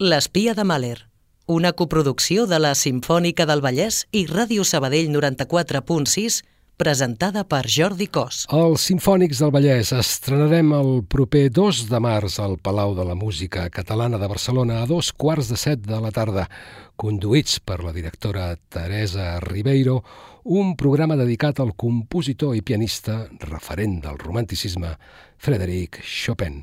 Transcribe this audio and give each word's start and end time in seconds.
L'espia 0.00 0.52
de 0.54 0.62
Mahler, 0.62 1.08
una 1.50 1.72
coproducció 1.72 2.44
de 2.46 2.60
la 2.62 2.70
Simfònica 2.78 3.42
del 3.50 3.58
Vallès 3.58 4.04
i 4.14 4.28
Ràdio 4.28 4.62
Sabadell 4.62 5.08
94.6, 5.10 6.36
presentada 6.78 7.42
per 7.42 7.64
Jordi 7.66 8.06
Cos. 8.06 8.44
Els 8.54 8.84
Simfònics 8.86 9.40
del 9.42 9.50
Vallès 9.50 9.90
estrenarem 9.98 10.70
el 10.78 11.02
proper 11.10 11.48
2 11.50 11.80
de 11.90 11.98
març 11.98 12.38
al 12.38 12.54
Palau 12.62 12.94
de 12.94 13.08
la 13.08 13.16
Música 13.18 13.64
Catalana 13.74 14.22
de 14.22 14.28
Barcelona 14.30 14.84
a 14.84 14.86
dos 14.86 15.10
quarts 15.10 15.50
de 15.50 15.58
set 15.58 15.82
de 15.82 15.98
la 15.98 16.14
tarda, 16.14 16.46
conduïts 16.94 17.58
per 17.58 17.80
la 17.82 17.90
directora 17.90 18.52
Teresa 18.70 19.40
Ribeiro, 19.42 20.04
un 20.44 20.76
programa 20.78 21.18
dedicat 21.18 21.58
al 21.58 21.74
compositor 21.74 22.54
i 22.54 22.62
pianista 22.62 23.24
referent 23.50 23.98
del 24.06 24.22
romanticisme 24.22 24.94
Frédéric 25.42 25.98
Chopin. 26.06 26.62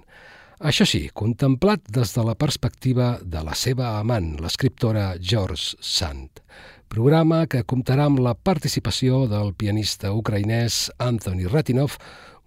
Això 0.63 0.85
sí, 0.87 1.09
contemplat 1.11 1.81
des 1.91 2.13
de 2.15 2.23
la 2.23 2.33
perspectiva 2.39 3.17
de 3.19 3.41
la 3.43 3.55
seva 3.59 3.97
amant, 3.99 4.37
l'escriptora 4.39 5.17
George 5.19 5.75
Sand. 5.83 6.39
Programa 6.87 7.41
que 7.51 7.65
comptarà 7.67 8.05
amb 8.07 8.21
la 8.23 8.35
participació 8.39 9.25
del 9.27 9.51
pianista 9.53 10.13
ucraïnès 10.15 10.93
Anthony 10.97 11.49
Ratinov, 11.51 11.97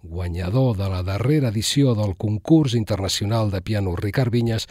guanyador 0.01 0.75
de 0.79 0.89
la 0.89 1.03
darrera 1.03 1.51
edició 1.53 1.93
del 1.93 2.15
concurs 2.17 2.73
internacional 2.73 3.51
de 3.51 3.61
piano 3.61 3.93
Ricard 3.95 4.33
Vinyes 4.33 4.65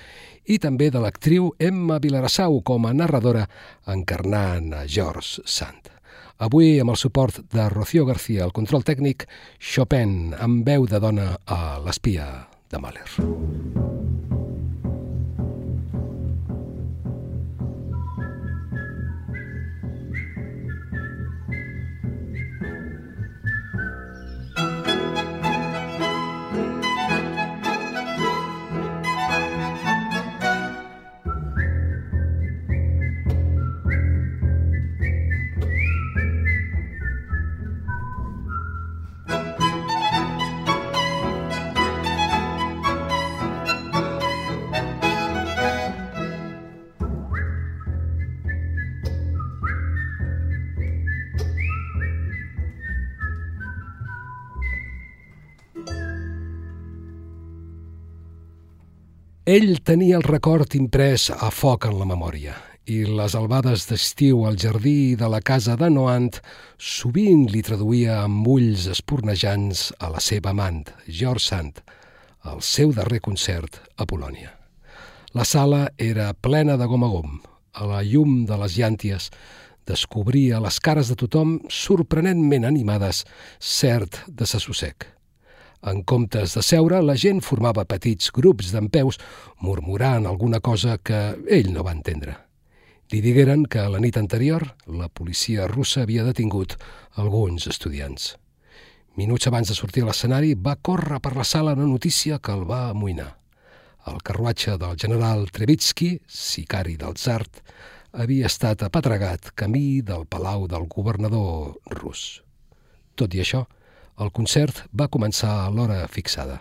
i 0.47 0.59
també 0.59 0.91
de 0.91 0.99
l'actriu 0.99 1.53
Emma 1.61 2.01
Vilarassau 2.03 2.59
com 2.65 2.91
a 2.91 2.93
narradora 2.93 3.47
encarnant 3.87 4.73
a 4.75 4.85
George 4.89 5.47
Sand. 5.47 5.95
Avui, 6.43 6.81
amb 6.81 6.91
el 6.91 6.99
suport 6.99 7.45
de 7.55 7.71
Rocío 7.71 8.07
García, 8.07 8.43
el 8.45 8.53
control 8.53 8.83
tècnic, 8.83 9.29
Chopin, 9.61 10.35
amb 10.35 10.67
veu 10.67 10.91
de 10.91 10.99
dona 10.99 11.37
a 11.47 11.79
l'espia 11.87 12.48
de 12.71 12.79
Mahler. 12.79 14.28
Ell 59.49 59.79
tenia 59.81 60.19
el 60.19 60.27
record 60.27 60.75
imprès 60.77 61.31
a 61.33 61.47
foc 61.49 61.87
en 61.89 61.95
la 61.97 62.05
memòria 62.05 62.53
i 62.85 62.99
les 63.09 63.33
albades 63.39 63.87
d'estiu 63.89 64.43
al 64.45 64.59
jardí 64.61 65.15
de 65.17 65.31
la 65.33 65.41
casa 65.41 65.73
de 65.81 65.89
Noant 65.89 66.37
sovint 66.77 67.47
li 67.49 67.63
traduïa 67.65 68.19
amb 68.27 68.45
ulls 68.45 68.85
espornejants 68.93 69.87
a 70.05 70.13
la 70.13 70.21
seva 70.21 70.53
amant, 70.53 70.85
George 71.09 71.47
Sand, 71.47 71.81
el 72.45 72.61
seu 72.61 72.93
darrer 72.93 73.23
concert 73.25 73.81
a 73.97 74.05
Polònia. 74.05 74.53
La 75.33 75.49
sala 75.49 75.87
era 75.97 76.35
plena 76.37 76.77
de 76.77 76.85
gom 76.85 77.09
a 77.09 77.13
gom. 77.17 77.39
A 77.73 77.89
la 77.89 78.05
llum 78.05 78.43
de 78.45 78.61
les 78.61 78.77
llànties 78.77 79.33
descobria 79.89 80.61
les 80.61 80.77
cares 80.77 81.09
de 81.09 81.17
tothom 81.17 81.63
sorprenentment 81.73 82.69
animades, 82.69 83.25
cert 83.57 84.27
de 84.29 84.45
sassossec. 84.45 85.09
En 85.87 86.03
comptes 86.03 86.57
de 86.57 86.63
seure, 86.63 86.99
la 87.03 87.15
gent 87.15 87.41
formava 87.45 87.87
petits 87.87 88.33
grups 88.35 88.73
d'empeus, 88.75 89.19
murmurant 89.63 90.27
alguna 90.27 90.59
cosa 90.61 90.99
que 90.99 91.39
ell 91.47 91.71
no 91.73 91.85
va 91.87 91.95
entendre. 91.95 92.35
Li 93.09 93.23
digueren 93.25 93.65
que 93.71 93.87
la 93.89 94.01
nit 94.03 94.19
anterior 94.19 94.67
la 94.91 95.09
policia 95.09 95.69
russa 95.71 96.03
havia 96.03 96.27
detingut 96.27 96.75
alguns 97.17 97.69
estudiants. 97.71 98.35
Minuts 99.17 99.49
abans 99.49 99.71
de 99.71 99.75
sortir 99.75 100.03
a 100.05 100.11
l'escenari, 100.11 100.53
va 100.55 100.77
córrer 100.77 101.23
per 101.23 101.33
la 101.37 101.47
sala 101.47 101.73
una 101.79 101.87
notícia 101.87 102.39
que 102.39 102.53
el 102.53 102.67
va 102.69 102.89
amoïnar. 102.91 103.31
El 104.07 104.21
carruatge 104.23 104.77
del 104.79 104.99
general 105.01 105.49
Trevitsky, 105.51 106.19
sicari 106.27 106.97
del 107.01 107.17
Zart, 107.17 107.63
havia 108.13 108.47
estat 108.47 108.85
apatregat 108.87 109.51
camí 109.55 110.01
del 110.03 110.27
palau 110.27 110.69
del 110.69 110.87
governador 110.89 111.75
rus. 111.99 112.43
Tot 113.17 113.35
i 113.35 113.43
això, 113.43 113.65
el 114.19 114.33
concert 114.35 114.83
va 114.91 115.07
començar 115.15 115.51
a 115.63 115.69
l'hora 115.71 116.01
fixada. 116.11 116.59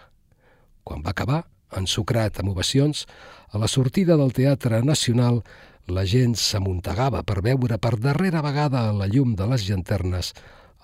Quan 0.85 1.01
va 1.05 1.13
acabar, 1.15 1.41
ensucrat 1.77 2.37
amb 2.39 2.53
ovacions, 2.53 3.05
a 3.49 3.57
la 3.57 3.67
sortida 3.67 4.17
del 4.19 4.33
Teatre 4.37 4.83
Nacional 4.85 5.41
la 5.87 6.03
gent 6.05 6.35
s'amuntegava 6.37 7.23
per 7.23 7.41
veure 7.41 7.79
per 7.81 7.95
darrera 7.97 8.43
vegada 8.45 8.87
a 8.87 8.93
la 8.93 9.07
llum 9.09 9.33
de 9.39 9.47
les 9.49 9.65
llanternes 9.69 10.33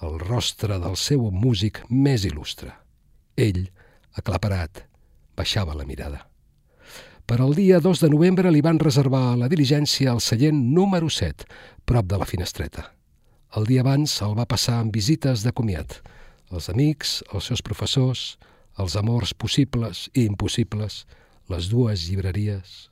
el 0.02 0.18
rostre 0.20 0.80
del 0.82 0.98
seu 0.98 1.30
músic 1.32 1.84
més 1.90 2.26
il·lustre. 2.26 2.72
Ell, 3.38 3.68
aclaparat, 4.18 4.84
baixava 5.38 5.76
la 5.78 5.86
mirada. 5.86 6.26
Per 7.24 7.38
al 7.40 7.54
dia 7.56 7.80
2 7.80 8.02
de 8.04 8.10
novembre 8.12 8.52
li 8.52 8.64
van 8.66 8.82
reservar 8.82 9.38
la 9.40 9.48
diligència 9.48 10.12
al 10.12 10.20
seient 10.20 10.58
número 10.74 11.08
7, 11.10 11.46
prop 11.86 12.10
de 12.10 12.20
la 12.20 12.28
finestreta. 12.28 12.90
El 13.56 13.70
dia 13.70 13.86
abans 13.86 14.18
el 14.26 14.34
va 14.36 14.50
passar 14.50 14.82
amb 14.82 14.92
visites 14.92 15.46
de 15.46 15.54
comiat– 15.54 16.00
els 16.54 16.70
amics, 16.70 17.22
els 17.34 17.50
seus 17.50 17.62
professors, 17.66 18.38
els 18.80 18.96
amors 18.98 19.34
possibles 19.34 20.08
i 20.14 20.26
impossibles, 20.26 21.04
les 21.50 21.70
dues 21.70 22.08
llibreries. 22.10 22.90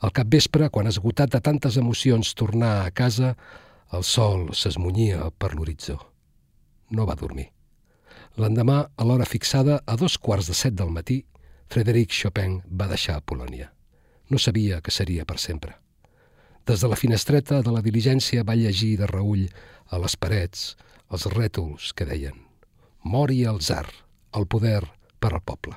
Al 0.00 0.12
capvespre, 0.16 0.70
quan 0.72 0.88
esgotat 0.88 1.32
de 1.34 1.40
tantes 1.44 1.76
emocions 1.80 2.32
tornà 2.34 2.80
a 2.84 2.90
casa, 2.90 3.34
el 3.92 4.04
sol 4.06 4.50
s'esmunyia 4.56 5.30
per 5.38 5.52
l'horitzó. 5.54 5.98
No 6.90 7.06
va 7.06 7.18
dormir. 7.18 7.50
L'endemà, 8.40 8.78
a 8.96 9.04
l'hora 9.04 9.26
fixada, 9.26 9.80
a 9.86 9.96
dos 10.00 10.16
quarts 10.18 10.48
de 10.48 10.56
set 10.56 10.76
del 10.78 10.92
matí, 10.94 11.20
Frederic 11.70 12.14
Chopin 12.14 12.60
va 12.66 12.88
deixar 12.90 13.20
Polònia. 13.22 13.70
No 14.30 14.38
sabia 14.38 14.80
que 14.80 14.94
seria 14.94 15.26
per 15.26 15.38
sempre. 15.38 15.74
Des 16.66 16.82
de 16.82 16.90
la 16.90 16.98
finestreta 16.98 17.62
de 17.66 17.74
la 17.74 17.82
diligència 17.82 18.46
va 18.46 18.58
llegir 18.58 18.96
de 19.00 19.10
reull 19.10 19.48
a 19.90 19.98
les 19.98 20.16
parets 20.16 20.70
els 21.10 21.26
rètols 21.34 21.90
que 21.94 22.06
deien 22.06 22.49
Mori 23.02 23.44
el 23.44 23.60
zar, 23.64 23.86
el 24.36 24.46
poder 24.46 24.84
per 25.18 25.32
al 25.32 25.40
poble. 25.40 25.76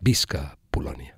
Visca 0.00 0.56
Polònia. 0.70 1.16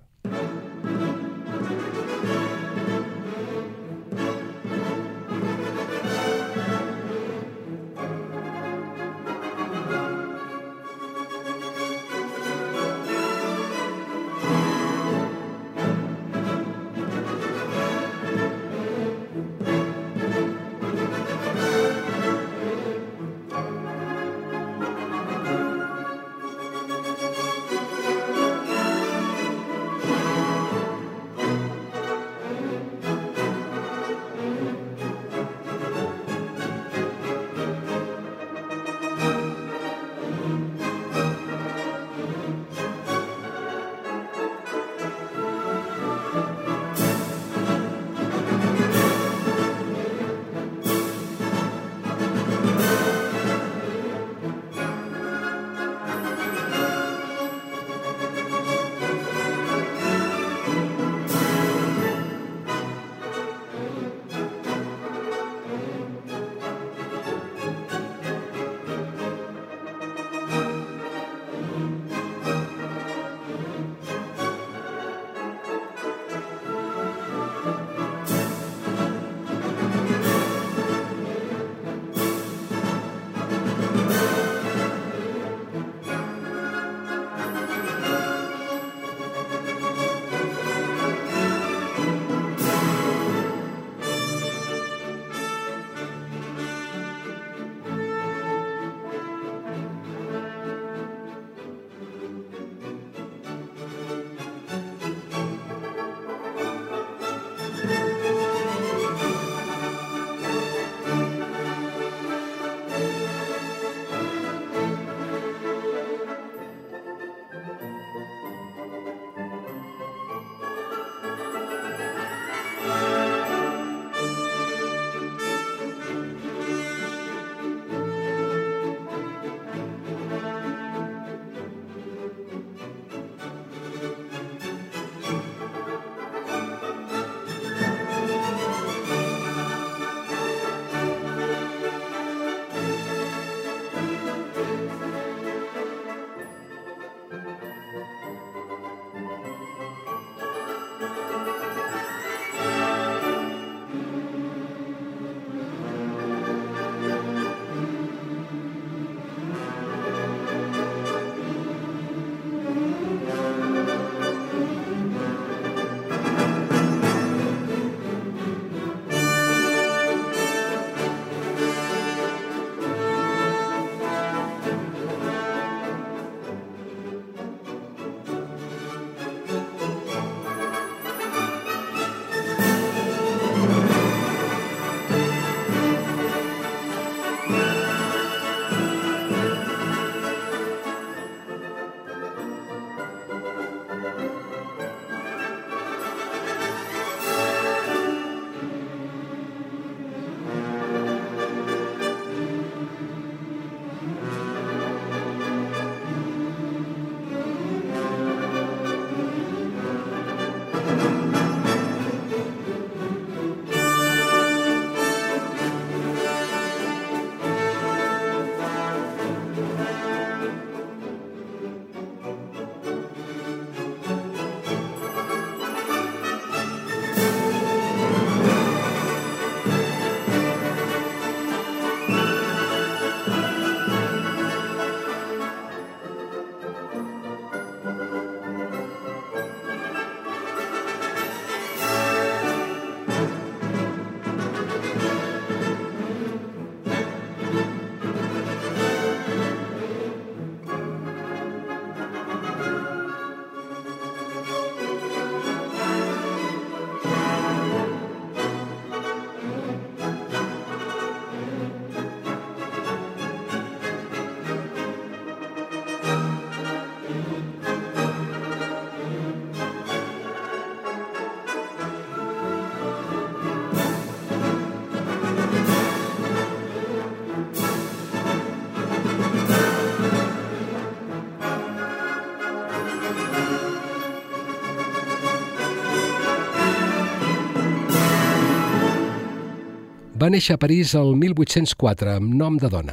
Va 290.23 290.29
néixer 290.31 290.55
a 290.55 290.61
París 290.63 290.93
el 290.95 291.17
1804 291.19 292.13
amb 292.13 292.35
nom 292.39 292.55
de 292.63 292.69
dona, 292.71 292.93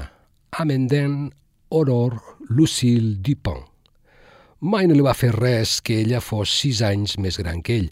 Amenden 0.64 1.28
Aurore 1.70 2.18
Lucille 2.50 3.20
Dupont. 3.22 3.68
Mai 4.66 4.90
no 4.90 4.98
li 4.98 5.06
va 5.06 5.14
fer 5.14 5.30
res 5.36 5.76
que 5.86 6.00
ella 6.02 6.24
fos 6.26 6.50
sis 6.64 6.82
anys 6.82 7.20
més 7.22 7.38
gran 7.38 7.62
que 7.62 7.78
ell, 7.84 7.92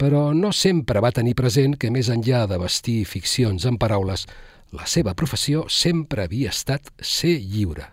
però 0.00 0.32
no 0.32 0.54
sempre 0.56 1.04
va 1.04 1.12
tenir 1.12 1.36
present 1.36 1.76
que 1.76 1.92
més 1.92 2.08
enllà 2.08 2.46
de 2.48 2.56
vestir 2.64 3.04
ficcions 3.04 3.68
en 3.68 3.76
paraules, 3.76 4.24
la 4.72 4.88
seva 4.88 5.12
professió 5.12 5.66
sempre 5.68 6.24
havia 6.24 6.56
estat 6.56 6.88
ser 7.04 7.36
lliure. 7.44 7.90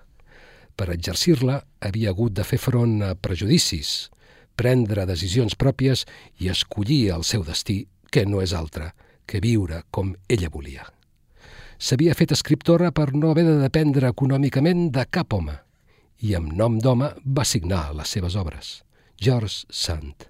Per 0.80 0.94
exercir-la 0.96 1.60
havia 1.84 2.16
hagut 2.16 2.40
de 2.40 2.48
fer 2.48 2.62
front 2.70 3.02
a 3.04 3.16
prejudicis, 3.20 4.14
prendre 4.56 5.10
decisions 5.12 5.60
pròpies 5.60 6.08
i 6.40 6.54
escollir 6.56 7.10
el 7.20 7.28
seu 7.28 7.44
destí, 7.44 7.82
que 8.08 8.24
no 8.24 8.40
és 8.40 8.56
altre 8.56 8.94
que 9.26 9.42
viure 9.44 9.84
com 9.92 10.14
ella 10.30 10.50
volia. 10.54 10.86
S'havia 11.78 12.16
fet 12.16 12.32
escriptora 12.32 12.92
per 12.96 13.12
no 13.14 13.32
haver 13.32 13.44
de 13.48 13.58
dependre 13.60 14.10
econòmicament 14.14 14.90
de 14.96 15.04
cap 15.12 15.34
home 15.36 15.58
i 16.24 16.36
amb 16.38 16.54
nom 16.56 16.78
d'home 16.80 17.10
va 17.26 17.44
signar 17.44 17.90
les 17.98 18.14
seves 18.16 18.38
obres, 18.40 18.80
George 19.20 19.66
Sand. 19.70 20.30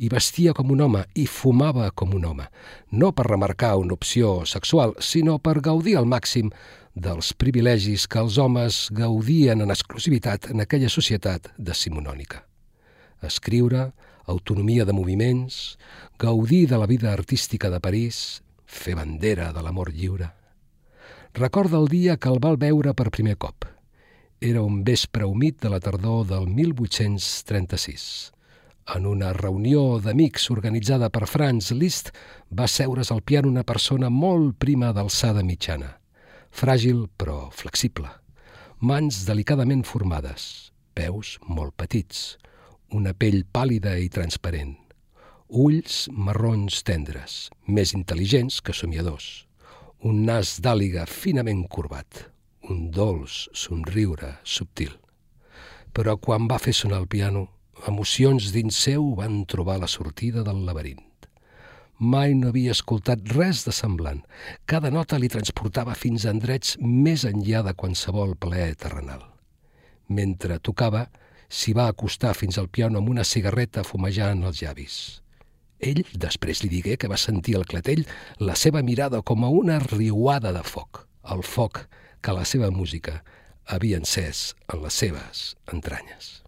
I 0.00 0.08
vestia 0.08 0.52
com 0.56 0.70
un 0.72 0.80
home 0.80 1.02
i 1.14 1.26
fumava 1.28 1.90
com 1.92 2.12
un 2.16 2.24
home, 2.24 2.46
no 2.92 3.12
per 3.12 3.26
remarcar 3.28 3.76
una 3.80 3.96
opció 3.96 4.44
sexual, 4.48 4.94
sinó 5.00 5.38
per 5.38 5.60
gaudir 5.60 5.96
al 5.98 6.08
màxim 6.08 6.52
dels 6.94 7.32
privilegis 7.36 8.06
que 8.08 8.20
els 8.20 8.38
homes 8.38 8.88
gaudien 8.96 9.60
en 9.60 9.70
exclusivitat 9.70 10.50
en 10.50 10.64
aquella 10.64 10.88
societat 10.88 11.52
decimonònica. 11.56 12.44
Escriure, 13.22 13.90
autonomia 14.30 14.84
de 14.84 14.94
moviments, 14.96 15.78
gaudir 16.18 16.68
de 16.68 16.78
la 16.78 16.86
vida 16.86 17.12
artística 17.12 17.70
de 17.70 17.80
París, 17.80 18.42
fer 18.66 18.94
bandera 18.94 19.52
de 19.52 19.62
l'amor 19.62 19.92
lliure. 19.92 20.30
Recorda 21.34 21.78
el 21.78 21.88
dia 21.88 22.16
que 22.16 22.30
el 22.30 22.40
val 22.42 22.58
veure 22.58 22.94
per 22.94 23.10
primer 23.10 23.36
cop. 23.38 23.66
Era 24.40 24.62
un 24.62 24.82
vespre 24.84 25.26
humit 25.28 25.60
de 25.60 25.70
la 25.70 25.80
tardor 25.80 26.26
del 26.26 26.48
1836. 26.48 28.32
En 28.96 29.06
una 29.06 29.32
reunió 29.36 30.00
d'amics 30.02 30.48
organitzada 30.50 31.10
per 31.14 31.28
Franz 31.30 31.70
Liszt 31.70 32.10
va 32.50 32.66
seure's 32.66 33.12
al 33.14 33.22
piano 33.22 33.48
una 33.48 33.62
persona 33.62 34.10
molt 34.10 34.56
prima 34.58 34.90
d'alçada 34.96 35.44
mitjana, 35.46 35.92
fràgil 36.50 37.04
però 37.16 37.50
flexible, 37.54 38.08
mans 38.80 39.22
delicadament 39.28 39.84
formades, 39.86 40.72
peus 40.94 41.36
molt 41.46 41.76
petits, 41.78 42.38
una 42.96 43.12
pell 43.14 43.44
pàlida 43.52 43.96
i 43.98 44.08
transparent, 44.12 44.74
ulls 45.50 46.08
marrons 46.10 46.82
tendres, 46.86 47.50
més 47.66 47.94
intel·ligents 47.94 48.60
que 48.64 48.74
somiadors, 48.74 49.46
un 50.06 50.24
nas 50.26 50.56
d'àliga 50.64 51.06
finament 51.06 51.66
corbat, 51.68 52.26
un 52.70 52.88
dolç 52.94 53.46
somriure 53.54 54.36
subtil. 54.44 54.92
Però 55.94 56.16
quan 56.22 56.46
va 56.50 56.60
fer 56.62 56.74
sonar 56.76 57.00
el 57.02 57.08
piano, 57.10 57.48
emocions 57.90 58.50
dins 58.54 58.76
seu 58.86 59.12
van 59.18 59.44
trobar 59.46 59.80
la 59.80 59.88
sortida 59.90 60.44
del 60.46 60.64
laberint. 60.66 61.02
Mai 62.00 62.32
no 62.32 62.48
havia 62.48 62.72
escoltat 62.72 63.26
res 63.34 63.66
de 63.66 63.74
semblant. 63.76 64.22
Cada 64.64 64.88
nota 64.88 65.18
li 65.20 65.28
transportava 65.28 65.92
fins 65.92 66.24
a 66.24 66.30
endrets 66.32 66.78
més 66.80 67.26
enllà 67.28 67.60
de 67.66 67.74
qualsevol 67.76 68.38
plaer 68.40 68.72
terrenal. 68.80 69.26
Mentre 70.08 70.56
tocava, 70.64 71.10
s'hi 71.50 71.74
va 71.76 71.88
acostar 71.90 72.32
fins 72.38 72.58
al 72.58 72.70
piano 72.70 73.00
amb 73.00 73.10
una 73.10 73.26
cigarreta 73.26 73.84
fumejant 73.84 74.44
els 74.46 74.62
llavis. 74.62 74.96
Ell 75.80 76.04
després 76.24 76.62
li 76.62 76.70
digué 76.72 76.96
que 77.00 77.08
va 77.10 77.18
sentir 77.20 77.56
al 77.56 77.66
clatell 77.68 78.04
la 78.38 78.56
seva 78.56 78.82
mirada 78.86 79.22
com 79.22 79.44
a 79.44 79.52
una 79.62 79.78
riuada 79.86 80.52
de 80.56 80.62
foc, 80.62 81.06
el 81.34 81.42
foc 81.42 81.86
que 82.20 82.36
la 82.36 82.44
seva 82.44 82.70
música 82.70 83.20
havia 83.66 84.00
encès 84.00 84.54
en 84.72 84.84
les 84.84 85.00
seves 85.04 85.44
entranyes. 85.72 86.39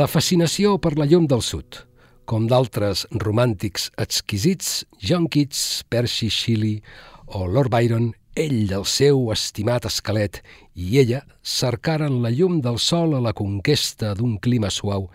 La 0.00 0.06
fascinació 0.08 0.78
per 0.80 0.94
la 0.96 1.04
llum 1.04 1.26
del 1.28 1.42
sud, 1.44 1.76
com 2.24 2.46
d'altres 2.48 3.02
romàntics 3.20 3.90
exquisits, 4.00 4.86
John 4.96 5.26
Keats, 5.28 5.82
Percy 5.92 6.30
Shelley 6.32 6.78
o 7.26 7.42
Lord 7.44 7.68
Byron, 7.74 8.06
ell, 8.32 8.72
el 8.72 8.86
seu 8.88 9.26
estimat 9.34 9.90
esquelet, 9.90 10.38
i 10.72 11.02
ella 11.02 11.20
cercaren 11.44 12.22
la 12.24 12.30
llum 12.32 12.62
del 12.64 12.80
sol 12.80 13.12
a 13.18 13.20
la 13.20 13.34
conquesta 13.36 14.14
d'un 14.16 14.38
clima 14.40 14.70
suau 14.72 15.10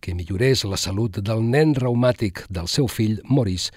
que 0.00 0.16
millorés 0.16 0.64
la 0.64 0.80
salut 0.80 1.20
del 1.20 1.44
nen 1.44 1.74
reumàtic 1.76 2.46
del 2.48 2.70
seu 2.78 2.88
fill, 2.88 3.18
Maurice, 3.28 3.74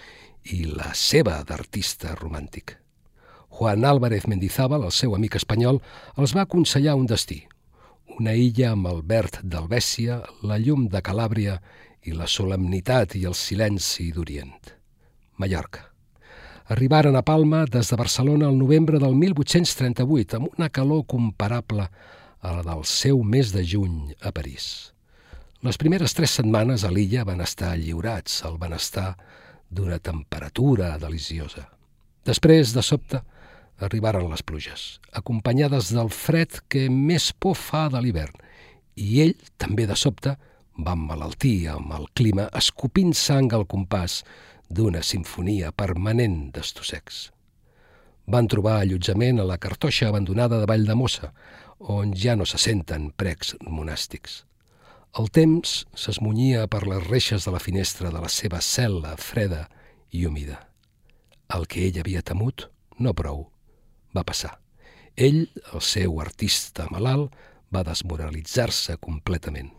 i 0.47 0.63
la 0.69 0.93
seva 0.95 1.41
d'artista 1.43 2.15
romàntic. 2.21 2.77
Juan 3.59 3.83
Álvarez 3.83 4.29
Mendizábal, 4.31 4.87
el 4.87 4.95
seu 4.95 5.17
amic 5.17 5.35
espanyol, 5.41 5.83
els 6.15 6.37
va 6.37 6.47
aconsellar 6.47 6.95
un 6.95 7.09
destí, 7.11 7.41
una 8.19 8.33
illa 8.37 8.71
amb 8.73 8.87
el 8.89 9.01
verd 9.09 9.39
d'Albècia, 9.43 10.19
la 10.45 10.59
llum 10.61 10.85
de 10.91 11.01
Calàbria 11.01 11.57
i 12.05 12.13
la 12.13 12.27
solemnitat 12.27 13.15
i 13.17 13.23
el 13.29 13.35
silenci 13.37 14.11
d'Orient. 14.13 14.71
Mallorca. 15.41 15.89
Arribaren 16.73 17.17
a 17.19 17.23
Palma 17.25 17.65
des 17.67 17.89
de 17.89 17.99
Barcelona 17.99 18.47
el 18.49 18.57
novembre 18.57 18.99
del 19.01 19.15
1838 19.19 20.39
amb 20.39 20.53
una 20.57 20.69
calor 20.69 21.05
comparable 21.09 21.89
a 22.39 22.53
la 22.57 22.63
del 22.63 22.85
seu 22.87 23.23
mes 23.23 23.51
de 23.51 23.65
juny 23.67 24.13
a 24.21 24.31
París. 24.31 24.93
Les 25.63 25.79
primeres 25.79 26.13
tres 26.13 26.31
setmanes 26.39 26.83
a 26.83 26.91
l'illa 26.91 27.23
van 27.27 27.41
estar 27.41 27.73
lliurats 27.79 28.43
al 28.43 28.57
benestar 28.59 29.13
d'una 29.71 29.99
temperatura 29.99 30.97
deliciosa. 30.99 31.69
Després, 32.27 32.73
de 32.75 32.83
sobte, 32.83 33.23
arribaren 33.79 34.29
les 34.29 34.43
pluges, 34.43 34.99
acompanyades 35.11 35.91
del 35.95 36.09
fred 36.13 36.61
que 36.69 36.89
més 36.89 37.31
por 37.33 37.57
fa 37.57 37.87
de 37.89 38.01
l'hivern, 38.01 38.35
i 38.95 39.21
ell, 39.23 39.35
també 39.57 39.87
de 39.89 39.97
sobte, 39.97 40.35
va 40.77 40.95
emmalaltir 40.97 41.69
amb 41.73 41.93
el 41.97 42.07
clima, 42.17 42.47
escopint 42.53 43.13
sang 43.17 43.51
al 43.53 43.65
compàs 43.69 44.21
d'una 44.69 45.03
sinfonia 45.05 45.71
permanent 45.71 46.49
d'estossecs. 46.53 47.29
Van 48.25 48.47
trobar 48.47 48.79
allotjament 48.79 49.41
a 49.41 49.45
la 49.47 49.59
cartoixa 49.59 50.07
abandonada 50.07 50.61
de 50.61 50.69
Vall 50.69 50.87
de 50.87 50.95
Mossa, 50.95 51.33
on 51.79 52.13
ja 52.15 52.37
no 52.39 52.45
se 52.47 52.57
senten 52.57 53.11
precs 53.11 53.53
monàstics. 53.67 54.43
El 55.19 55.29
temps 55.29 55.83
s'esmunyia 55.93 56.65
per 56.71 56.85
les 56.87 57.03
reixes 57.05 57.45
de 57.45 57.51
la 57.53 57.61
finestra 57.61 58.09
de 58.09 58.21
la 58.23 58.29
seva 58.33 58.61
cel·la 58.63 59.13
freda 59.19 59.67
i 60.09 60.25
humida. 60.25 60.63
El 61.53 61.67
que 61.69 61.83
ell 61.85 61.99
havia 62.01 62.23
temut, 62.25 62.69
no 62.97 63.13
prou, 63.13 63.49
va 64.15 64.25
passar. 64.27 64.57
Ell, 65.15 65.45
el 65.73 65.81
seu 65.81 66.19
artista 66.21 66.87
malalt, 66.91 67.33
va 67.73 67.83
desmoralitzar-se 67.85 68.97
completament. 69.01 69.71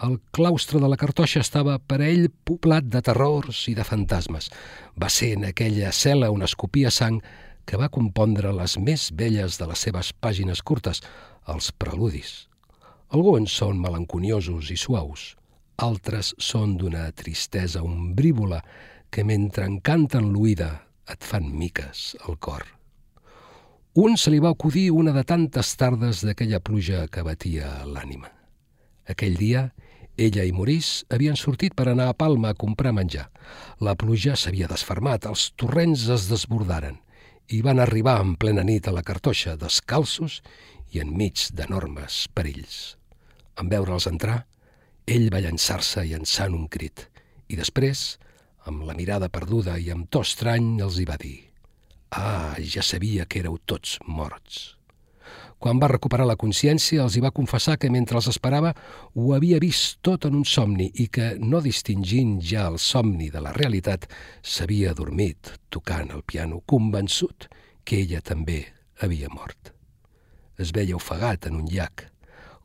El 0.00 0.16
claustre 0.32 0.80
de 0.80 0.88
la 0.88 0.96
cartoixa 0.96 1.42
estava 1.44 1.76
per 1.78 1.98
a 2.00 2.08
ell 2.08 2.30
poblat 2.48 2.86
de 2.88 3.02
terrors 3.04 3.66
i 3.68 3.74
de 3.76 3.84
fantasmes. 3.84 4.48
Va 4.96 5.10
ser 5.12 5.34
en 5.36 5.44
aquella 5.50 5.90
cel·la 5.92 6.30
on 6.32 6.46
escopia 6.46 6.90
sang 6.94 7.20
que 7.68 7.78
va 7.78 7.90
compondre 7.92 8.54
les 8.56 8.78
més 8.80 9.10
belles 9.12 9.58
de 9.60 9.68
les 9.68 9.84
seves 9.86 10.14
pàgines 10.16 10.64
curtes, 10.64 11.02
els 11.46 11.70
preludis. 11.76 12.48
Alguns 13.12 13.52
són 13.60 13.78
melanconiosos 13.82 14.72
i 14.72 14.78
suaus, 14.80 15.34
altres 15.76 16.34
són 16.38 16.76
d'una 16.80 17.10
tristesa 17.12 17.84
ombrívola 17.84 18.64
que 19.10 19.24
mentre 19.26 19.68
encanten 19.68 20.32
l'oïda 20.32 20.72
et 21.10 21.24
fan 21.26 21.50
miques 21.52 22.14
al 22.26 22.38
cor. 22.38 22.79
Un 23.98 24.14
se 24.14 24.30
li 24.30 24.38
va 24.38 24.52
acudir 24.54 24.92
una 24.94 25.10
de 25.10 25.24
tantes 25.26 25.72
tardes 25.74 26.20
d'aquella 26.22 26.60
pluja 26.62 27.08
que 27.10 27.24
batia 27.26 27.80
l'ànima. 27.90 28.28
Aquell 29.10 29.34
dia, 29.34 29.64
ella 30.14 30.44
i 30.46 30.52
Maurice 30.54 31.02
havien 31.10 31.34
sortit 31.34 31.74
per 31.74 31.88
anar 31.90 32.06
a 32.06 32.14
Palma 32.14 32.52
a 32.52 32.54
comprar 32.54 32.92
menjar. 32.94 33.26
La 33.82 33.96
pluja 33.98 34.36
s'havia 34.38 34.70
desfermat, 34.70 35.26
els 35.26 35.48
torrents 35.58 36.06
es 36.06 36.28
desbordaren 36.30 37.00
i 37.50 37.64
van 37.66 37.82
arribar 37.82 38.20
en 38.22 38.36
plena 38.38 38.62
nit 38.62 38.86
a 38.86 38.94
la 38.94 39.02
cartoixa, 39.02 39.56
descalços 39.58 40.38
i 40.94 41.02
enmig 41.02 41.50
d'enormes 41.50 42.28
perills. 42.30 42.94
En 43.58 43.66
veure'ls 43.66 44.06
entrar, 44.06 44.44
ell 45.02 45.32
va 45.34 45.42
llançar-se 45.42 46.06
llançant 46.06 46.54
un 46.54 46.70
crit 46.70 47.08
i 47.50 47.58
després, 47.58 48.20
amb 48.70 48.86
la 48.86 48.94
mirada 48.94 49.26
perduda 49.26 49.80
i 49.82 49.90
amb 49.90 50.06
to 50.06 50.22
estrany, 50.22 50.76
els 50.78 51.02
hi 51.02 51.10
va 51.10 51.18
dir 51.18 51.49
Ah, 52.10 52.56
ja 52.58 52.82
sabia 52.82 53.24
que 53.26 53.38
éreu 53.38 53.56
tots 53.62 53.98
morts. 54.02 54.74
Quan 55.60 55.78
va 55.78 55.90
recuperar 55.92 56.24
la 56.26 56.38
consciència, 56.40 57.04
els 57.04 57.14
hi 57.14 57.20
va 57.22 57.30
confessar 57.36 57.76
que 57.78 57.90
mentre 57.92 58.16
els 58.18 58.26
esperava 58.30 58.72
ho 59.14 59.34
havia 59.36 59.60
vist 59.62 60.00
tot 60.02 60.24
en 60.26 60.38
un 60.38 60.46
somni 60.48 60.88
i 61.04 61.06
que, 61.12 61.34
no 61.38 61.60
distingint 61.60 62.38
ja 62.42 62.64
el 62.66 62.78
somni 62.82 63.28
de 63.30 63.42
la 63.44 63.52
realitat, 63.52 64.08
s'havia 64.42 64.90
adormit 64.90 65.52
tocant 65.68 66.10
el 66.16 66.24
piano, 66.24 66.62
convençut 66.66 67.46
que 67.84 68.00
ella 68.00 68.22
també 68.24 68.64
havia 69.04 69.28
mort. 69.30 69.74
Es 70.58 70.72
veia 70.72 70.96
ofegat 70.96 71.46
en 71.46 71.60
un 71.60 71.68
llac. 71.68 72.08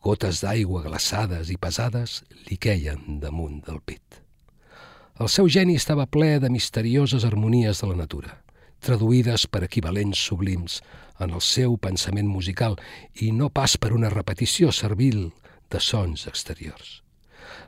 Gotes 0.01 0.41
d'aigua 0.41 0.85
glaçades 0.87 1.51
i 1.51 1.59
pesades 1.59 2.23
li 2.47 2.57
queien 2.57 3.19
damunt 3.19 3.61
del 3.67 3.83
pit. 3.83 4.23
El 5.19 5.29
seu 5.29 5.51
geni 5.51 5.75
estava 5.75 6.07
ple 6.07 6.39
de 6.39 6.49
misterioses 6.49 7.27
harmonies 7.27 7.83
de 7.83 7.91
la 7.91 8.01
natura 8.01 8.39
traduïdes 8.85 9.47
per 9.51 9.63
equivalents 9.65 10.21
sublims 10.29 10.81
en 11.19 11.33
el 11.33 11.41
seu 11.41 11.77
pensament 11.81 12.29
musical 12.29 12.77
i 13.23 13.31
no 13.31 13.49
pas 13.49 13.77
per 13.81 13.93
una 13.95 14.11
repetició 14.13 14.71
servil 14.75 15.31
de 15.71 15.81
sons 15.81 16.27
exteriors. 16.31 17.01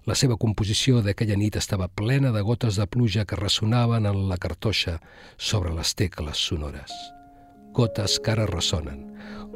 La 0.07 0.15
seva 0.15 0.37
composició 0.39 1.01
d'aquella 1.03 1.37
nit 1.39 1.57
estava 1.59 1.89
plena 1.89 2.31
de 2.31 2.41
gotes 2.41 2.77
de 2.79 2.87
pluja 2.87 3.25
que 3.27 3.39
ressonaven 3.39 4.07
en 4.07 4.27
la 4.29 4.37
cartoixa 4.37 4.97
sobre 5.37 5.73
les 5.75 5.93
tecles 5.95 6.43
sonores. 6.49 6.93
Gotes 7.77 8.17
que 8.23 8.31
ara 8.33 8.47
ressonen, 8.49 9.03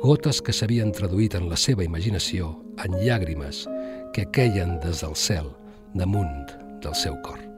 gotes 0.02 0.42
que 0.46 0.54
s'havien 0.54 0.92
traduït 0.92 1.38
en 1.40 1.48
la 1.50 1.58
seva 1.58 1.88
imaginació 1.88 2.52
en 2.84 3.00
llàgrimes 3.02 3.64
que 4.14 4.28
queien 4.36 4.78
des 4.84 5.06
del 5.06 5.16
cel 5.16 5.54
damunt 5.96 6.52
del 6.84 6.96
seu 6.96 7.18
cor. 7.26 7.51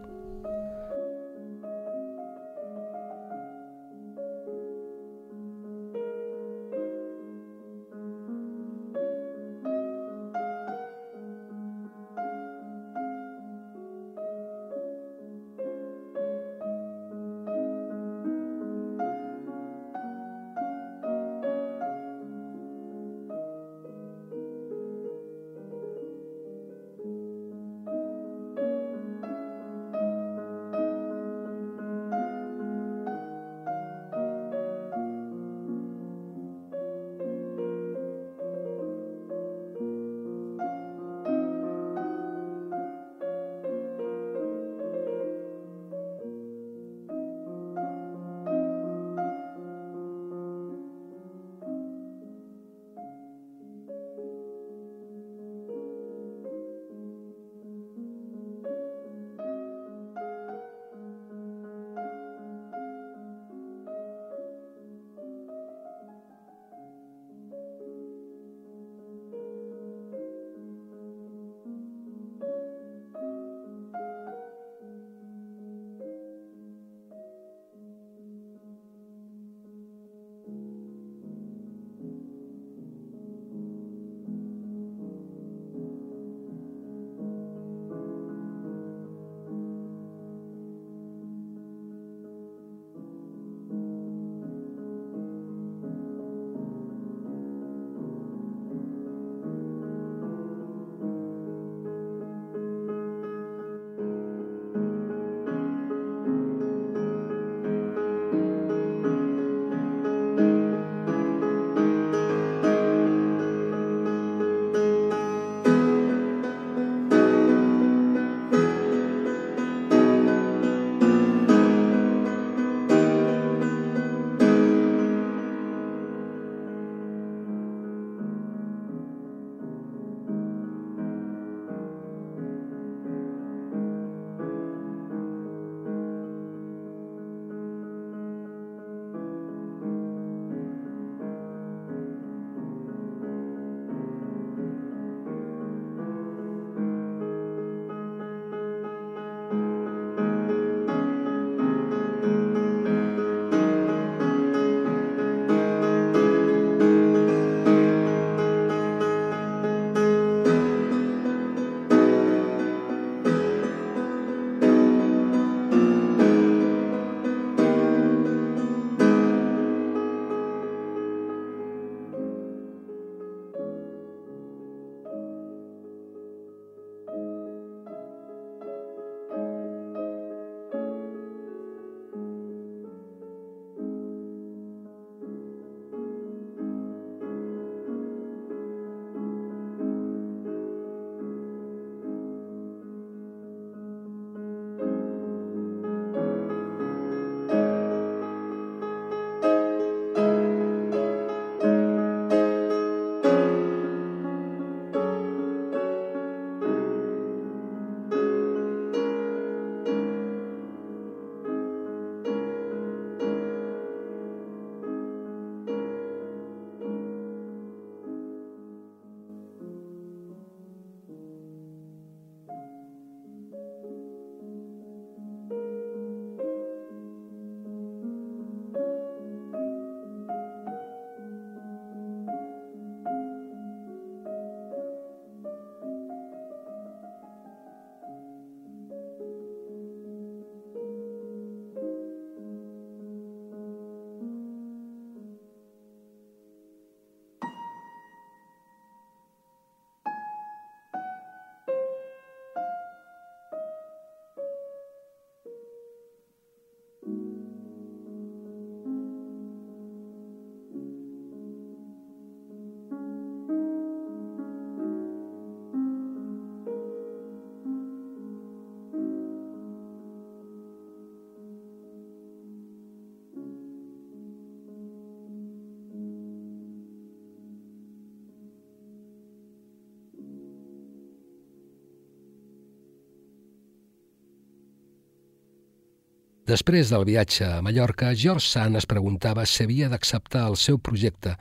Després 286.53 286.91
del 286.93 287.01
viatge 287.07 287.47
a 287.49 287.61
Mallorca, 287.65 288.11
George 288.13 288.45
Sand 288.45 288.77
es 288.77 288.85
preguntava 288.85 289.41
si 289.49 289.63
havia 289.63 289.87
d'acceptar 289.89 290.43
el 290.51 290.57
seu 290.61 290.77
projecte 290.77 291.31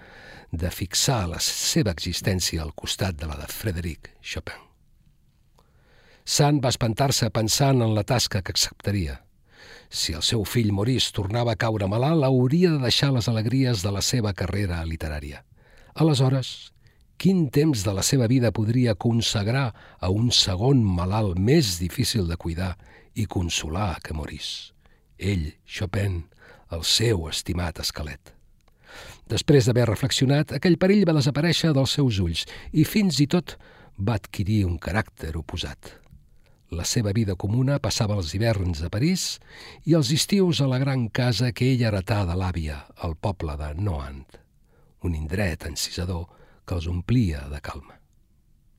de 0.49 0.71
fixar 0.73 1.27
la 1.29 1.41
seva 1.45 1.93
existència 1.93 2.63
al 2.63 2.73
costat 2.73 3.19
de 3.21 3.29
la 3.29 3.37
de 3.37 3.49
Frédéric 3.53 4.09
Chopin. 4.23 4.63
Sand 6.25 6.65
va 6.65 6.73
espantar-se 6.73 7.29
pensant 7.29 7.85
en 7.85 7.93
la 7.93 8.07
tasca 8.09 8.41
que 8.41 8.57
acceptaria. 8.57 9.19
Si 9.91 10.17
el 10.17 10.25
seu 10.25 10.47
fill 10.49 10.73
Maurice 10.73 11.13
tornava 11.13 11.53
a 11.53 11.61
caure 11.61 11.91
malalt, 11.93 12.25
hauria 12.25 12.73
de 12.73 12.81
deixar 12.87 13.13
les 13.13 13.29
alegries 13.29 13.85
de 13.85 13.93
la 13.93 14.01
seva 14.01 14.33
carrera 14.33 14.81
literària. 14.89 15.45
Aleshores, 15.93 16.73
quin 17.21 17.51
temps 17.53 17.85
de 17.85 17.93
la 17.93 18.07
seva 18.07 18.33
vida 18.33 18.55
podria 18.57 18.97
consagrar 18.97 19.75
a 20.01 20.09
un 20.09 20.33
segon 20.33 20.81
malalt 20.81 21.37
més 21.37 21.77
difícil 21.85 22.31
de 22.33 22.41
cuidar 22.41 22.79
i 23.13 23.29
consolar 23.29 23.99
que 24.01 24.17
Maurice? 24.17 24.72
Ell, 25.23 25.53
Chopin, 25.65 26.25
el 26.75 26.83
seu 26.83 27.29
estimat 27.31 27.79
esquelet. 27.83 28.33
Després 29.31 29.69
d'haver 29.69 29.87
reflexionat, 29.89 30.53
aquell 30.57 30.79
perill 30.81 31.07
va 31.09 31.15
desaparèixer 31.17 31.73
dels 31.77 31.95
seus 31.97 32.19
ulls 32.21 32.45
i 32.73 32.85
fins 32.85 33.21
i 33.23 33.29
tot 33.31 33.55
va 33.97 34.19
adquirir 34.19 34.65
un 34.67 34.79
caràcter 34.83 35.33
oposat. 35.39 35.95
La 36.73 36.85
seva 36.89 37.13
vida 37.13 37.37
comuna 37.37 37.79
passava 37.85 38.17
els 38.17 38.33
hiverns 38.35 38.81
a 38.83 38.91
París 38.93 39.37
i 39.85 39.95
els 39.95 40.11
estius 40.15 40.63
a 40.65 40.69
la 40.71 40.81
gran 40.81 41.07
casa 41.09 41.53
que 41.53 41.69
ella 41.69 41.91
heretà 41.91 42.23
de 42.29 42.37
l'àvia, 42.37 42.79
al 43.05 43.15
poble 43.15 43.57
de 43.61 43.75
Nohant, 43.77 44.25
un 45.05 45.15
indret 45.15 45.69
encisador 45.69 46.25
que 46.65 46.79
els 46.79 46.89
omplia 46.89 47.45
de 47.53 47.61
calma. 47.61 47.99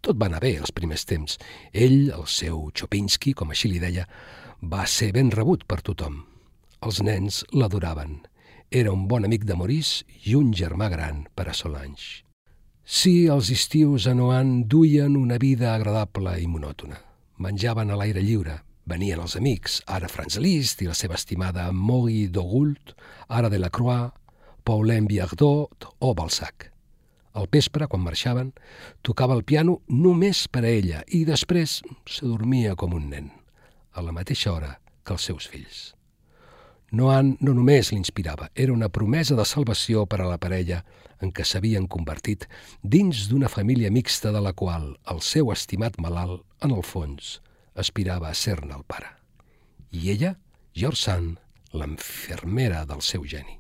Tot 0.04 0.18
va 0.20 0.28
anar 0.28 0.42
bé 0.44 0.58
els 0.60 0.74
primers 0.76 1.06
temps. 1.08 1.38
Ell, 1.72 2.10
el 2.12 2.26
seu 2.28 2.66
Chopinski, 2.76 3.32
com 3.38 3.54
així 3.54 3.70
li 3.72 3.80
deia, 3.80 4.04
va 4.60 4.88
ser 4.90 5.14
ben 5.16 5.32
rebut 5.32 5.64
per 5.70 5.80
tothom. 5.86 6.33
Els 6.84 7.00
nens 7.02 7.44
l'adoraven. 7.56 8.20
Era 8.72 8.92
un 8.92 9.08
bon 9.08 9.24
amic 9.24 9.46
de 9.48 9.56
Maurice 9.56 10.04
i 10.28 10.36
un 10.36 10.52
germà 10.52 10.90
gran 10.92 11.24
per 11.36 11.48
a 11.50 11.56
Solange. 11.56 12.26
Sí, 12.84 13.30
els 13.32 13.50
estius 13.54 14.10
a 14.12 14.14
Nohant 14.18 14.66
duien 14.68 15.16
una 15.16 15.40
vida 15.40 15.72
agradable 15.74 16.36
i 16.42 16.50
monòtona 16.52 17.00
menjaven 17.44 17.92
a 17.92 17.98
l'aire 17.98 18.22
lliure. 18.24 18.60
Venien 18.86 19.22
els 19.24 19.38
amics, 19.40 19.80
ara 19.88 20.10
Franz 20.12 20.36
Liszt 20.44 20.82
i 20.84 20.90
la 20.90 20.98
seva 20.98 21.16
estimada 21.16 21.70
Mogui 21.72 22.28
Dogoult, 22.28 22.92
ara 23.30 23.50
de 23.50 23.60
la 23.62 23.72
Croix, 23.72 24.12
Paulin 24.64 25.08
Biardot 25.08 25.88
o 26.00 26.12
Balzac. 26.14 26.70
Al 27.34 27.48
vespre, 27.52 27.88
quan 27.88 28.04
marxaven, 28.04 28.52
tocava 29.02 29.38
el 29.40 29.44
piano 29.48 29.80
només 29.88 30.46
per 30.52 30.66
a 30.66 30.70
ella 30.70 31.02
i 31.08 31.24
després 31.26 31.80
s'adormia 32.06 32.76
com 32.76 32.94
un 32.94 33.10
nen, 33.10 33.32
a 33.96 34.04
la 34.04 34.14
mateixa 34.14 34.52
hora 34.52 34.78
que 35.04 35.16
els 35.16 35.32
seus 35.32 35.48
fills. 35.48 35.93
Noan 36.94 37.32
no 37.42 37.56
només 37.58 37.90
l'inspirava, 37.90 38.52
era 38.54 38.74
una 38.74 38.88
promesa 38.94 39.34
de 39.34 39.46
salvació 39.50 40.04
per 40.06 40.20
a 40.22 40.28
la 40.30 40.38
parella 40.38 40.84
en 41.26 41.32
què 41.34 41.42
s'havien 41.42 41.88
convertit 41.90 42.46
dins 42.84 43.24
d'una 43.32 43.50
família 43.50 43.90
mixta 43.90 44.30
de 44.36 44.42
la 44.46 44.52
qual 44.54 44.92
el 45.10 45.22
seu 45.26 45.50
estimat 45.56 45.98
malalt, 45.98 46.44
en 46.62 46.76
el 46.76 46.84
fons, 46.86 47.40
aspirava 47.74 48.30
a 48.30 48.38
ser-ne 48.38 48.78
el 48.78 48.84
pare. 48.86 49.10
I 49.90 50.12
ella, 50.14 50.36
George 50.78 51.02
Sand, 51.02 51.40
l'enfermera 51.74 52.84
del 52.86 53.02
seu 53.02 53.26
geni. 53.26 53.58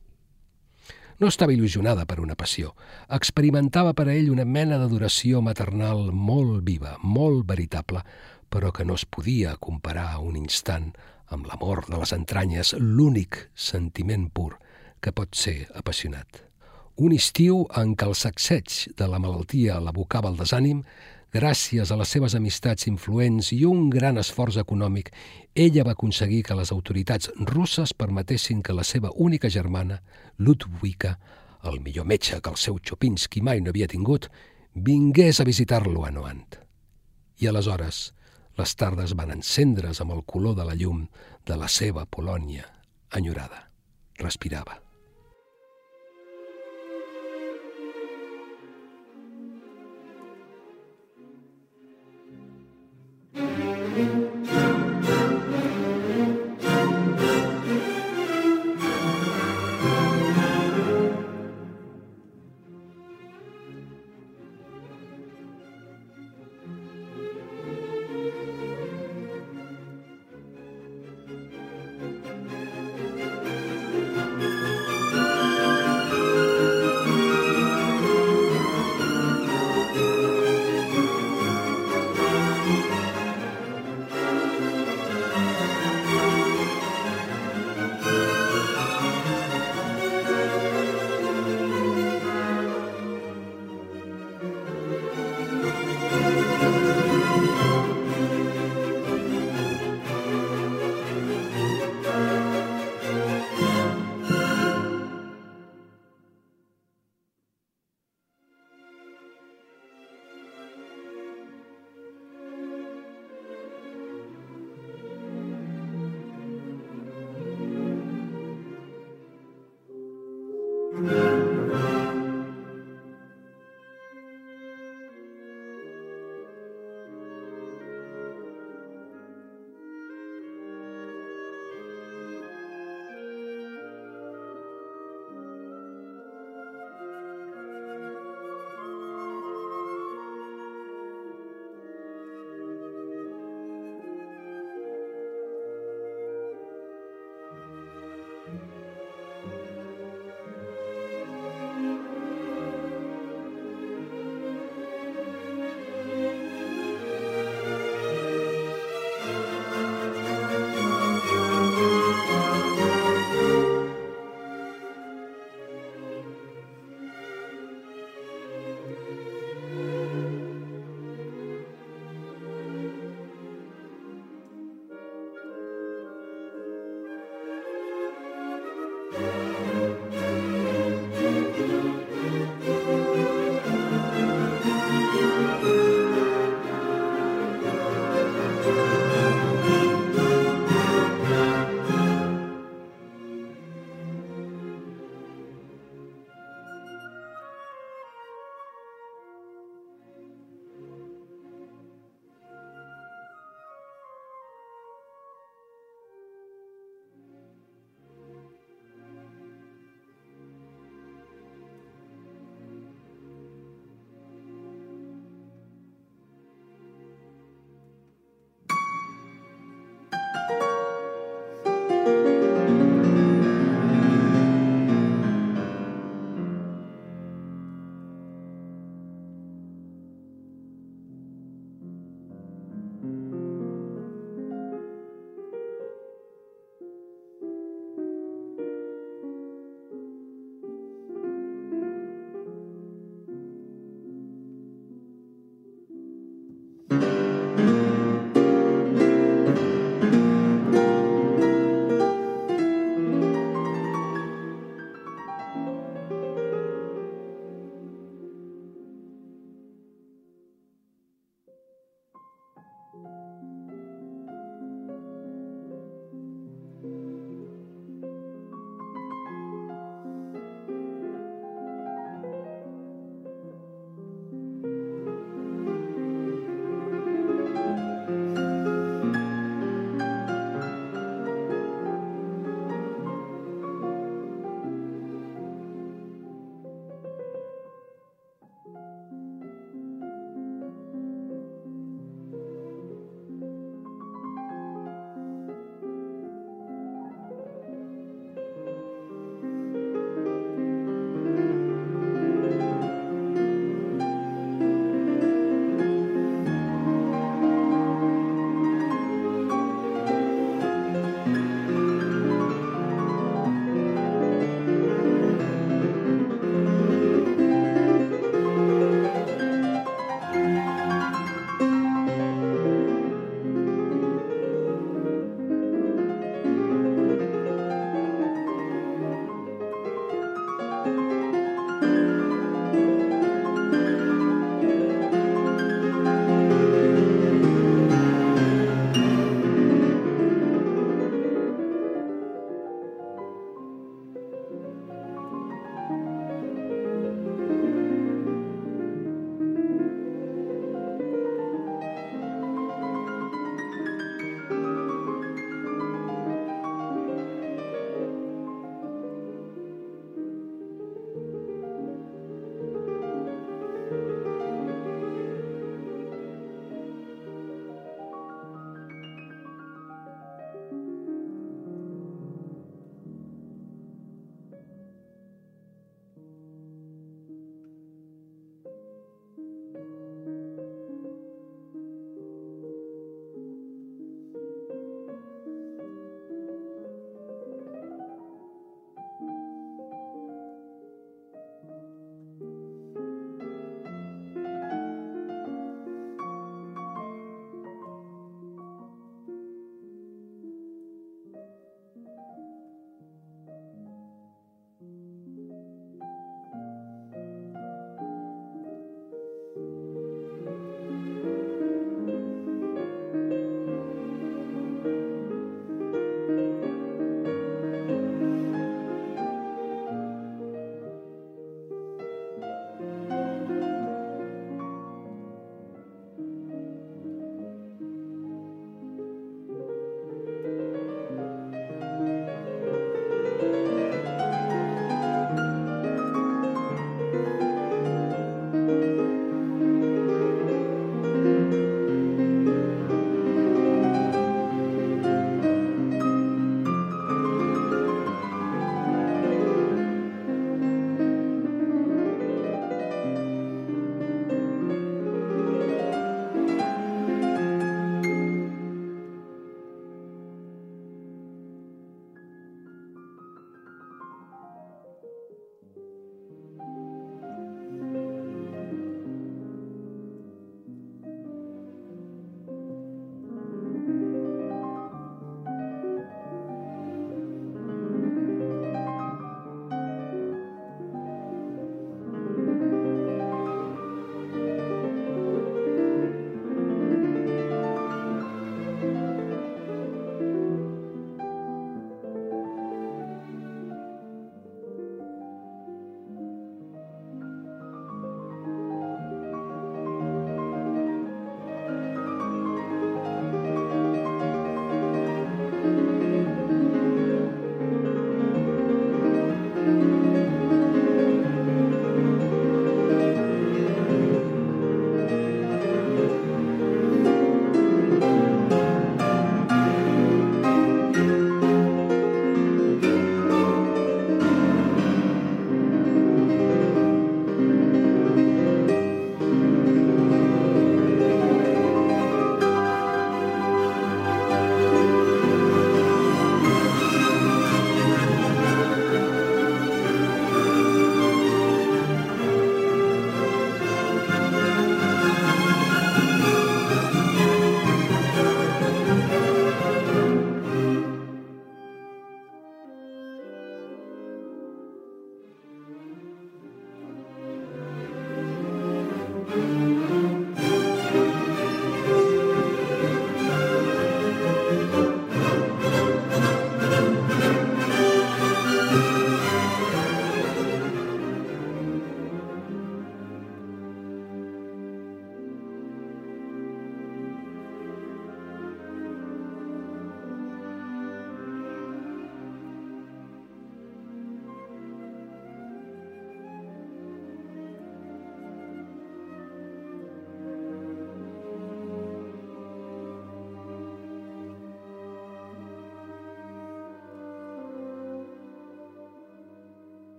No 1.17 1.31
estava 1.31 1.53
il·lusionada 1.55 2.05
per 2.05 2.19
una 2.21 2.37
passió. 2.37 2.75
Experimentava 3.17 3.95
per 3.97 4.07
a 4.09 4.13
ell 4.13 4.29
una 4.29 4.45
mena 4.45 4.77
d'adoració 4.77 5.41
maternal 5.41 6.11
molt 6.13 6.61
viva, 6.69 6.99
molt 7.01 7.47
veritable, 7.49 8.05
però 8.53 8.69
que 8.69 8.85
no 8.85 8.93
es 8.93 9.05
podia 9.09 9.55
comparar 9.57 10.11
a 10.13 10.21
un 10.21 10.37
instant 10.37 10.91
amb 11.31 11.47
l'amor 11.47 11.85
de 11.89 11.99
les 11.99 12.13
entranyes, 12.15 12.73
l'únic 12.79 13.49
sentiment 13.55 14.29
pur 14.29 14.57
que 15.01 15.11
pot 15.11 15.35
ser 15.35 15.67
apassionat. 15.75 16.43
Un 16.95 17.13
estiu 17.15 17.63
en 17.79 17.95
què 17.97 18.05
el 18.05 18.15
sacseig 18.15 18.93
de 18.97 19.07
la 19.09 19.19
malaltia 19.19 19.79
l'abocava 19.81 20.29
al 20.29 20.37
desànim, 20.37 20.83
gràcies 21.33 21.89
a 21.89 21.97
les 21.97 22.11
seves 22.13 22.35
amistats 22.37 22.85
influents 22.87 23.49
i 23.55 23.63
un 23.65 23.87
gran 23.89 24.21
esforç 24.21 24.59
econòmic, 24.61 25.09
ella 25.55 25.85
va 25.87 25.95
aconseguir 25.97 26.43
que 26.45 26.57
les 26.57 26.71
autoritats 26.71 27.31
russes 27.49 27.95
permetessin 27.97 28.61
que 28.61 28.77
la 28.77 28.85
seva 28.85 29.09
única 29.15 29.49
germana, 29.49 30.03
Ludwika, 30.37 31.17
el 31.63 31.79
millor 31.81 32.05
metge 32.05 32.39
que 32.41 32.51
el 32.53 32.59
seu 32.61 32.77
Chopinski 32.77 33.41
mai 33.41 33.61
no 33.61 33.73
havia 33.73 33.87
tingut, 33.89 34.29
vingués 34.75 35.39
a 35.39 35.47
visitar-lo 35.47 36.05
a 36.05 36.11
Noant. 36.11 36.59
I 37.41 37.49
aleshores, 37.49 38.13
les 38.59 38.75
tardes 38.77 39.15
van 39.17 39.33
encendre's 39.33 40.01
amb 40.03 40.13
el 40.13 40.23
color 40.29 40.55
de 40.59 40.67
la 40.67 40.77
llum 40.77 41.07
de 41.47 41.57
la 41.57 41.67
seva 41.67 42.05
Polònia 42.05 42.69
enyorada. 43.17 43.69
Respirava. 44.21 44.79
thank 53.33 53.49
mm 53.49 53.55
-hmm. 53.55 53.57
you 53.57 53.62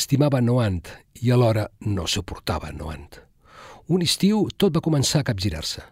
estimava 0.00 0.40
Noant 0.40 0.86
i 1.20 1.30
alhora 1.34 1.66
no 1.84 2.06
suportava 2.08 2.70
Noant. 2.72 3.18
Un 3.92 4.04
estiu 4.06 4.46
tot 4.56 4.72
va 4.76 4.82
començar 4.84 5.20
a 5.20 5.26
capgirar-se. 5.28 5.82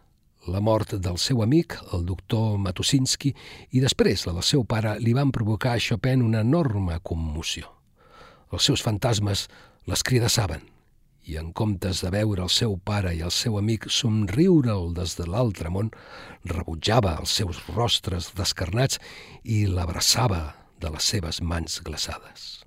La 0.49 0.63
mort 0.65 0.95
del 1.05 1.19
seu 1.21 1.43
amic, 1.45 1.75
el 1.93 2.07
doctor 2.09 2.57
Matusinski, 2.63 3.35
i 3.77 3.83
després 3.85 4.25
la 4.25 4.33
del 4.39 4.47
seu 4.49 4.65
pare 4.65 4.95
li 5.03 5.13
van 5.17 5.33
provocar 5.35 5.75
a 5.77 5.83
Chopin 5.83 6.23
una 6.25 6.41
enorme 6.47 6.97
commoció. 7.05 7.69
Els 8.49 8.65
seus 8.71 8.85
fantasmes 8.85 9.45
les 9.91 10.05
cridassaven 10.07 10.65
i 11.29 11.37
en 11.37 11.51
comptes 11.53 12.01
de 12.01 12.13
veure 12.15 12.47
el 12.47 12.53
seu 12.53 12.79
pare 12.81 13.13
i 13.13 13.21
el 13.27 13.35
seu 13.35 13.59
amic 13.61 13.91
somriure'l 13.93 14.95
des 14.97 15.19
de 15.19 15.27
l'altre 15.29 15.69
món, 15.75 15.91
rebutjava 16.49 17.19
els 17.21 17.35
seus 17.43 17.61
rostres 17.75 18.31
descarnats 18.39 18.97
i 19.45 19.67
l'abraçava 19.69 20.55
de 20.81 20.95
les 20.95 21.13
seves 21.13 21.43
mans 21.43 21.83
glaçades. 21.85 22.58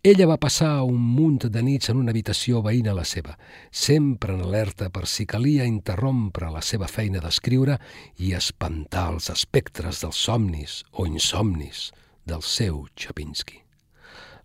Ella 0.00 0.28
va 0.30 0.36
passar 0.38 0.84
un 0.86 1.00
munt 1.02 1.48
de 1.50 1.62
nits 1.66 1.90
en 1.90 1.98
una 1.98 2.12
habitació 2.14 2.60
veïna 2.62 2.92
a 2.92 2.98
la 3.00 3.04
seva, 3.04 3.32
sempre 3.74 4.36
en 4.36 4.44
alerta 4.46 4.92
per 4.94 5.08
si 5.10 5.26
calia 5.26 5.66
interrompre 5.66 6.52
la 6.54 6.62
seva 6.62 6.86
feina 6.86 7.18
d'escriure 7.18 7.74
i 8.22 8.30
espantar 8.38 9.08
els 9.16 9.26
espectres 9.34 10.04
dels 10.04 10.22
somnis 10.28 10.84
o 10.92 11.08
insomnis 11.10 11.88
del 12.24 12.46
seu 12.46 12.84
Chapinski. 12.94 13.58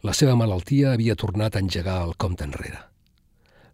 La 0.01 0.17
seva 0.17 0.33
malaltia 0.33 0.95
havia 0.97 1.15
tornat 1.15 1.55
a 1.55 1.61
engegar 1.61 2.01
el 2.07 2.17
compte 2.17 2.49
enrere. 2.49 2.81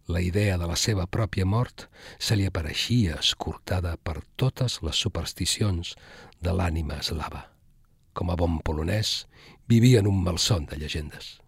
La 0.06 0.20
idea 0.20 0.60
de 0.60 0.68
la 0.68 0.76
seva 0.76 1.08
pròpia 1.08 1.48
mort 1.48 1.88
se 2.18 2.36
li 2.36 2.44
apareixia 2.44 3.16
escortada 3.24 3.96
per 3.96 4.20
totes 4.36 4.82
les 4.84 5.00
supersticions 5.00 5.96
de 6.44 6.52
l'ànima 6.52 7.00
eslava. 7.00 7.46
Com 8.12 8.28
a 8.28 8.36
bon 8.36 8.60
polonès, 8.60 9.24
vivia 9.66 10.04
en 10.04 10.10
un 10.12 10.20
malson 10.26 10.68
de 10.68 10.76
llegendes. 10.76 11.38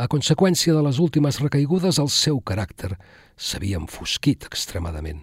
A 0.00 0.06
conseqüència 0.08 0.72
de 0.72 0.80
les 0.80 0.96
últimes 0.96 1.36
recaigudes, 1.42 1.98
el 2.00 2.08
seu 2.08 2.38
caràcter 2.40 2.94
s'havia 3.36 3.76
enfosquit 3.76 4.46
extremadament. 4.46 5.18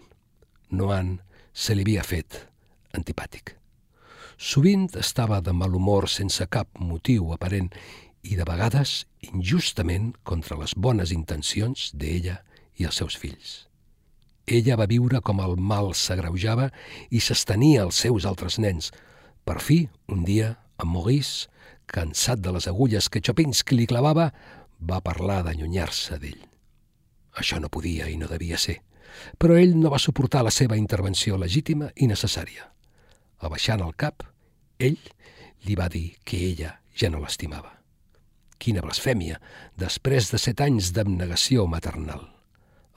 Noan 0.69 1.15
se 1.49 1.73
li 1.73 1.81
havia 1.81 2.03
fet 2.05 2.37
antipàtic. 2.93 3.55
Sovint 4.37 4.85
estava 5.01 5.39
de 5.41 5.55
mal 5.57 5.73
humor 5.73 6.05
sense 6.13 6.45
cap 6.53 6.69
motiu 6.77 7.31
aparent 7.33 7.71
i 8.21 8.37
de 8.37 8.45
vegades 8.45 9.07
injustament 9.31 10.11
contra 10.21 10.59
les 10.61 10.77
bones 10.77 11.15
intencions 11.15 11.89
d'ella 11.97 12.37
i 12.77 12.85
els 12.85 13.01
seus 13.01 13.17
fills. 13.17 13.55
Ella 14.45 14.77
va 14.77 14.85
viure 14.93 15.23
com 15.25 15.41
el 15.41 15.57
mal 15.57 15.95
s'agreujava 15.97 16.69
i 17.09 17.17
s'estenia 17.17 17.87
als 17.87 18.05
seus 18.05 18.29
altres 18.29 18.61
nens. 18.61 18.93
Per 19.41 19.57
fi, 19.57 19.87
un 20.13 20.21
dia, 20.21 20.53
en 20.77 20.93
Maurice, 20.93 21.49
cansat 21.87 22.43
de 22.43 22.53
les 22.53 22.67
agulles 22.69 23.09
que 23.09 23.23
Chopinski 23.23 23.79
li 23.79 23.89
clavava, 23.89 24.29
va 24.79 25.01
parlar 25.01 25.43
d'allunyar-se 25.45 26.17
d'ell. 26.21 26.43
Això 27.37 27.59
no 27.61 27.69
podia 27.69 28.07
i 28.09 28.17
no 28.17 28.29
devia 28.29 28.57
ser, 28.57 28.79
però 29.37 29.57
ell 29.57 29.75
no 29.77 29.91
va 29.93 30.01
suportar 30.01 30.43
la 30.45 30.53
seva 30.53 30.77
intervenció 30.77 31.37
legítima 31.37 31.89
i 31.95 32.07
necessària. 32.09 32.69
Abaixant 33.39 33.81
el 33.85 33.93
cap, 33.95 34.23
ell 34.79 34.97
li 35.65 35.75
va 35.75 35.89
dir 35.89 36.17
que 36.23 36.39
ella 36.49 36.77
ja 36.97 37.09
no 37.09 37.21
l'estimava. 37.21 37.73
Quina 38.57 38.81
blasfèmia, 38.81 39.37
després 39.77 40.31
de 40.31 40.39
set 40.41 40.61
anys 40.65 40.91
d'abnegació 40.93 41.67
maternal. 41.69 42.23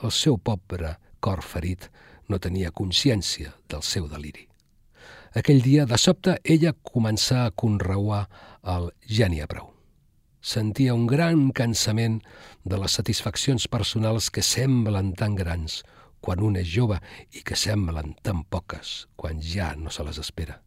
El 0.00 0.12
seu 0.12 0.38
pobre 0.38 0.94
cor 1.20 1.42
ferit 1.44 1.90
no 2.28 2.38
tenia 2.40 2.72
consciència 2.72 3.52
del 3.68 3.84
seu 3.84 4.08
deliri. 4.08 4.46
Aquell 5.36 5.60
dia, 5.62 5.84
de 5.86 5.98
sobte, 6.00 6.38
ella 6.44 6.72
començà 6.72 7.44
a 7.44 7.52
conreuar 7.52 8.24
el 8.64 8.90
n'hi 9.28 9.44
ha 9.44 9.50
prou 9.50 9.79
sentia 10.40 10.94
un 10.94 11.06
gran 11.06 11.50
cansament 11.52 12.20
de 12.64 12.78
les 12.80 12.96
satisfaccions 12.96 13.68
personals 13.68 14.30
que 14.32 14.42
semblen 14.42 15.12
tan 15.14 15.36
grans 15.36 15.82
quan 16.20 16.40
un 16.44 16.56
és 16.60 16.68
jove 16.68 16.98
i 17.36 17.44
que 17.44 17.56
semblen 17.56 18.14
tan 18.24 18.44
poques 18.44 19.06
quan 19.16 19.40
ja 19.40 19.74
no 19.76 19.92
se 19.92 20.04
les 20.04 20.18
espera. 20.18 20.60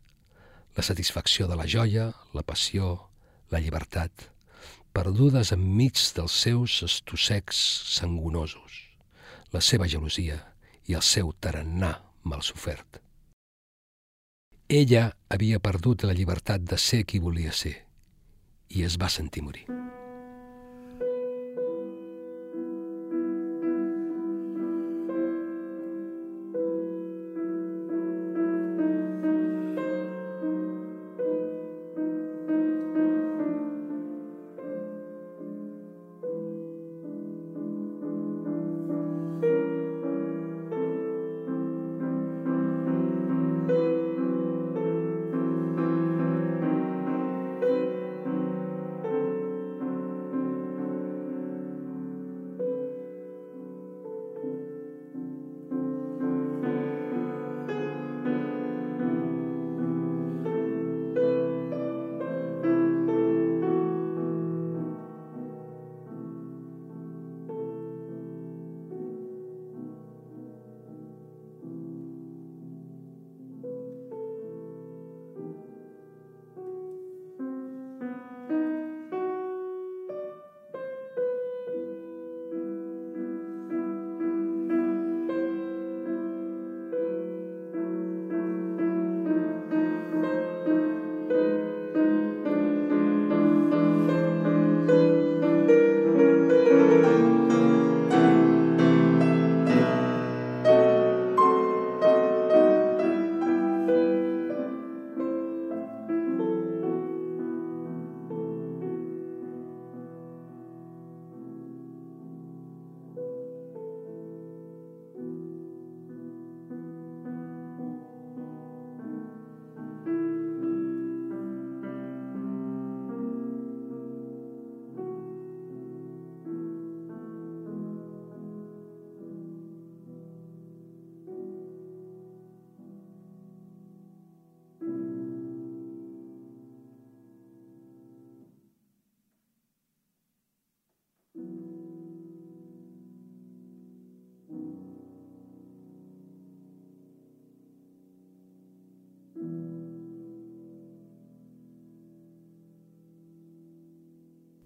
La 0.78 0.86
satisfacció 0.86 1.48
de 1.48 1.58
la 1.58 1.68
joia, 1.70 2.12
la 2.34 2.42
passió, 2.42 3.10
la 3.50 3.62
llibertat, 3.62 4.30
perdudes 4.94 5.52
enmig 5.54 5.98
dels 6.16 6.34
seus 6.46 6.82
estossecs 6.86 7.58
sangonosos, 7.94 8.82
la 9.54 9.62
seva 9.62 9.90
gelosia 9.90 10.40
i 10.90 10.98
el 10.98 11.06
seu 11.06 11.34
tarannà 11.34 11.96
mal 12.24 12.42
sofert. 12.42 13.02
Ella 14.70 15.12
havia 15.30 15.60
perdut 15.60 16.06
la 16.08 16.14
llibertat 16.18 16.62
de 16.66 16.78
ser 16.82 17.04
qui 17.06 17.20
volia 17.22 17.52
ser 17.54 17.83
i 18.74 18.84
es 18.84 18.98
va 19.00 19.10
sentir 19.10 19.46
morir. 19.46 19.83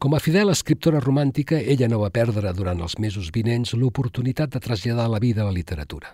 Com 0.08 0.16
a 0.16 0.22
fidel 0.24 0.48
escriptora 0.48 1.02
romàntica, 1.04 1.58
ella 1.60 1.90
no 1.92 1.98
va 2.00 2.08
perdre 2.16 2.54
durant 2.56 2.80
els 2.86 2.94
mesos 3.04 3.28
vinents 3.36 3.74
l'oportunitat 3.76 4.54
de 4.54 4.62
traslladar 4.64 5.10
la 5.12 5.20
vida 5.20 5.42
a 5.44 5.48
la 5.50 5.56
literatura. 5.58 6.14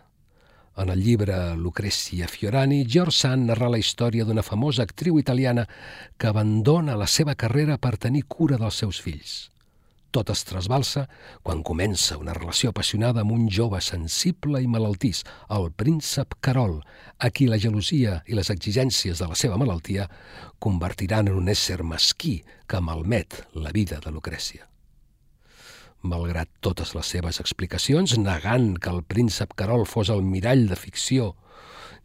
En 0.82 0.90
el 0.90 1.04
llibre 1.06 1.36
Lucrezia 1.54 2.26
Fiorani, 2.26 2.88
George 2.90 3.14
Sand 3.20 3.52
narra 3.52 3.70
la 3.70 3.78
història 3.78 4.26
d'una 4.26 4.42
famosa 4.42 4.82
actriu 4.82 5.22
italiana 5.22 5.68
que 6.18 6.26
abandona 6.26 6.98
la 6.98 7.06
seva 7.06 7.38
carrera 7.38 7.78
per 7.78 8.00
tenir 8.02 8.26
cura 8.26 8.58
dels 8.58 8.82
seus 8.82 8.98
fills. 8.98 9.53
Tot 10.14 10.30
es 10.30 10.44
trasbalsa 10.46 11.08
quan 11.42 11.64
comença 11.66 12.20
una 12.22 12.36
relació 12.38 12.70
apassionada 12.70 13.24
amb 13.24 13.34
un 13.34 13.48
jove 13.50 13.80
sensible 13.82 14.60
i 14.62 14.68
malaltís, 14.70 15.24
el 15.50 15.72
príncep 15.74 16.36
Carol, 16.40 16.76
a 17.18 17.32
qui 17.34 17.48
la 17.50 17.58
gelosia 17.58 18.20
i 18.30 18.38
les 18.38 18.52
exigències 18.54 19.18
de 19.18 19.30
la 19.32 19.38
seva 19.40 19.58
malaltia 19.58 20.06
convertiran 20.62 21.32
en 21.32 21.40
un 21.42 21.50
ésser 21.50 21.80
mesquí 21.82 22.36
que 22.70 22.82
malmet 22.82 23.40
la 23.58 23.74
vida 23.74 23.98
de 24.06 24.14
Lucrècia. 24.14 24.70
Malgrat 26.06 26.52
totes 26.62 26.94
les 26.94 27.10
seves 27.10 27.42
explicacions, 27.42 28.14
negant 28.20 28.76
que 28.78 28.94
el 28.94 29.02
príncep 29.02 29.58
Carol 29.58 29.88
fos 29.90 30.14
el 30.14 30.22
mirall 30.22 30.68
de 30.70 30.78
ficció, 30.78 31.32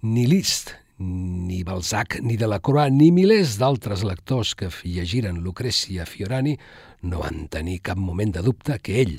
ni 0.00 0.24
Liszt, 0.24 0.72
ni 0.98 1.62
Balzac, 1.64 2.18
ni 2.20 2.36
Delacroix, 2.36 2.90
ni 2.90 3.10
milers 3.14 3.56
d'altres 3.60 4.02
lectors 4.06 4.54
que 4.58 4.70
llegiren 4.82 5.40
Lucrècia 5.44 6.06
Fiorani 6.06 6.56
no 7.02 7.22
van 7.22 7.46
tenir 7.48 7.78
cap 7.86 7.98
moment 7.98 8.34
de 8.34 8.42
dubte 8.42 8.78
que 8.82 8.98
ell, 9.02 9.14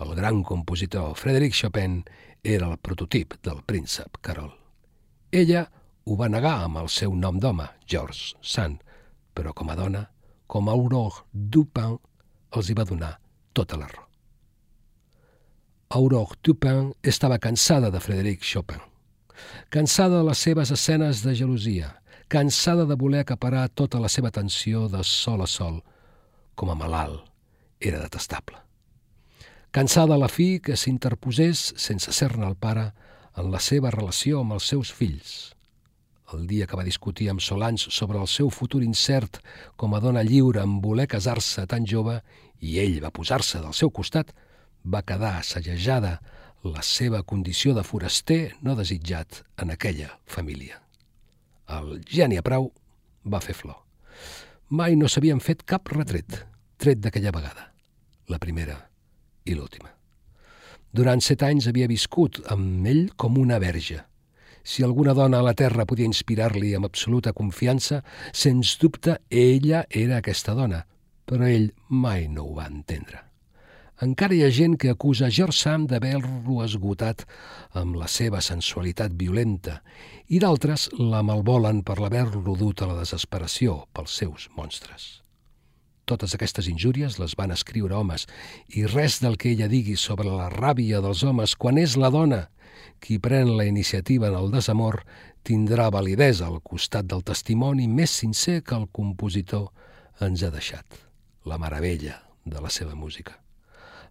el 0.00 0.14
gran 0.14 0.42
compositor 0.42 1.16
Frédéric 1.18 1.54
Chopin, 1.54 2.02
era 2.42 2.68
el 2.70 2.78
prototip 2.78 3.34
del 3.42 3.62
príncep 3.66 4.20
Carol. 4.20 4.52
Ella 5.32 5.66
ho 6.04 6.16
va 6.16 6.28
negar 6.28 6.60
amb 6.62 6.78
el 6.84 6.88
seu 6.92 7.14
nom 7.16 7.40
d'home, 7.40 7.66
Georges 7.88 8.34
Sand, 8.42 8.82
però 9.34 9.54
com 9.56 9.70
a 9.70 9.76
dona, 9.78 10.06
com 10.46 10.68
a 10.68 10.74
Aurore 10.76 11.24
Dupin, 11.32 11.98
els 12.54 12.70
hi 12.70 12.78
va 12.78 12.86
donar 12.86 13.14
tota 13.52 13.80
la 13.80 13.88
raó. 13.90 14.06
Aurore 15.94 16.38
Dupin 16.42 16.92
estava 17.02 17.38
cansada 17.38 17.90
de 17.90 18.00
Frédéric 18.00 18.42
Chopin, 18.42 18.82
cansada 19.70 20.18
de 20.18 20.28
les 20.28 20.38
seves 20.38 20.70
escenes 20.74 21.22
de 21.24 21.34
gelosia, 21.34 21.94
cansada 22.28 22.84
de 22.86 22.96
voler 22.96 23.20
acaparar 23.24 23.68
tota 23.68 24.00
la 24.00 24.08
seva 24.08 24.28
atenció 24.28 24.88
de 24.88 25.02
sol 25.04 25.42
a 25.42 25.46
sol, 25.46 25.82
com 26.54 26.70
a 26.70 26.76
malalt, 26.78 27.24
era 27.80 28.00
detestable. 28.00 28.58
Cansada 29.74 30.14
a 30.14 30.20
la 30.22 30.28
fi 30.30 30.60
que 30.62 30.76
s'interposés, 30.78 31.72
sense 31.76 32.12
ser-ne 32.14 32.46
el 32.46 32.54
pare, 32.54 32.92
en 33.34 33.50
la 33.50 33.58
seva 33.58 33.90
relació 33.90 34.40
amb 34.40 34.54
els 34.54 34.68
seus 34.70 34.92
fills. 34.94 35.54
El 36.32 36.46
dia 36.46 36.66
que 36.66 36.78
va 36.78 36.86
discutir 36.86 37.28
amb 37.30 37.42
Solans 37.42 37.88
sobre 37.94 38.20
el 38.22 38.28
seu 38.30 38.50
futur 38.54 38.82
incert 38.86 39.40
com 39.76 39.94
a 39.94 40.00
dona 40.00 40.22
lliure 40.22 40.62
en 40.62 40.78
voler 40.82 41.08
casar-se 41.10 41.66
tan 41.70 41.86
jove 41.86 42.20
i 42.62 42.78
ell 42.82 43.00
va 43.02 43.12
posar-se 43.14 43.60
del 43.60 43.74
seu 43.74 43.90
costat, 43.90 44.30
va 44.84 45.02
quedar 45.02 45.36
assajejada 45.40 46.20
la 46.64 46.82
seva 46.82 47.22
condició 47.22 47.74
de 47.76 47.84
foraster 47.84 48.54
no 48.64 48.74
desitjat 48.78 49.42
en 49.60 49.70
aquella 49.74 50.14
família. 50.24 50.80
El 51.68 52.00
geni 52.08 52.38
a 52.40 52.44
prou 52.44 52.70
va 53.28 53.40
fer 53.44 53.54
flor. 53.56 53.82
Mai 54.72 54.96
no 54.96 55.08
s'havien 55.08 55.42
fet 55.44 55.62
cap 55.68 55.92
retret, 55.92 56.40
tret 56.80 57.02
d'aquella 57.04 57.34
vegada, 57.36 57.68
la 58.32 58.40
primera 58.40 58.78
i 59.44 59.56
l'última. 59.56 59.92
Durant 60.94 61.20
set 61.20 61.42
anys 61.42 61.68
havia 61.68 61.90
viscut 61.90 62.40
amb 62.54 62.86
ell 62.88 63.08
com 63.16 63.36
una 63.38 63.58
verge. 63.58 64.00
Si 64.64 64.82
alguna 64.82 65.12
dona 65.12 65.42
a 65.42 65.44
la 65.44 65.52
Terra 65.58 65.84
podia 65.84 66.08
inspirar-li 66.08 66.72
amb 66.74 66.88
absoluta 66.88 67.34
confiança, 67.36 68.00
sens 68.32 68.78
dubte 68.80 69.18
ella 69.28 69.84
era 69.90 70.22
aquesta 70.22 70.54
dona, 70.56 70.80
però 71.28 71.44
ell 71.44 71.72
mai 71.90 72.28
no 72.28 72.48
ho 72.48 72.54
va 72.56 72.70
entendre. 72.70 73.33
Encara 74.02 74.34
hi 74.34 74.42
ha 74.42 74.50
gent 74.50 74.74
que 74.74 74.90
acusa 74.90 75.28
George 75.30 75.54
Sand 75.54 75.92
d'haver-lo 75.92 76.64
esgotat 76.64 77.22
amb 77.78 77.94
la 77.94 78.08
seva 78.10 78.40
sensualitat 78.42 79.12
violenta 79.14 79.76
i 80.26 80.40
d'altres 80.42 80.88
la 80.98 81.22
malvolen 81.22 81.84
per 81.86 82.00
l'haver-lo 82.02 82.56
dut 82.58 82.82
a 82.82 82.88
la 82.90 82.96
desesperació 82.98 83.84
pels 83.94 84.16
seus 84.18 84.48
monstres. 84.56 85.22
Totes 86.10 86.34
aquestes 86.34 86.66
injúries 86.68 87.20
les 87.22 87.36
van 87.38 87.54
escriure 87.54 87.94
homes 87.94 88.26
i 88.74 88.82
res 88.84 89.20
del 89.22 89.38
que 89.38 89.52
ella 89.54 89.70
digui 89.70 89.94
sobre 89.94 90.26
la 90.26 90.50
ràbia 90.50 90.98
dels 91.00 91.22
homes 91.22 91.54
quan 91.54 91.78
és 91.78 91.94
la 91.96 92.10
dona 92.10 92.48
qui 92.98 93.20
pren 93.22 93.54
la 93.56 93.68
iniciativa 93.70 94.26
en 94.26 94.34
el 94.40 94.50
desamor 94.50 95.04
tindrà 95.46 95.86
validesa 95.94 96.50
al 96.50 96.58
costat 96.66 97.06
del 97.06 97.22
testimoni 97.22 97.86
més 97.86 98.10
sincer 98.10 98.58
que 98.66 98.74
el 98.74 98.90
compositor 98.90 99.70
ens 100.20 100.42
ha 100.42 100.50
deixat, 100.50 100.84
la 101.46 101.62
meravella 101.62 102.18
de 102.44 102.60
la 102.60 102.74
seva 102.74 102.98
música. 102.98 103.43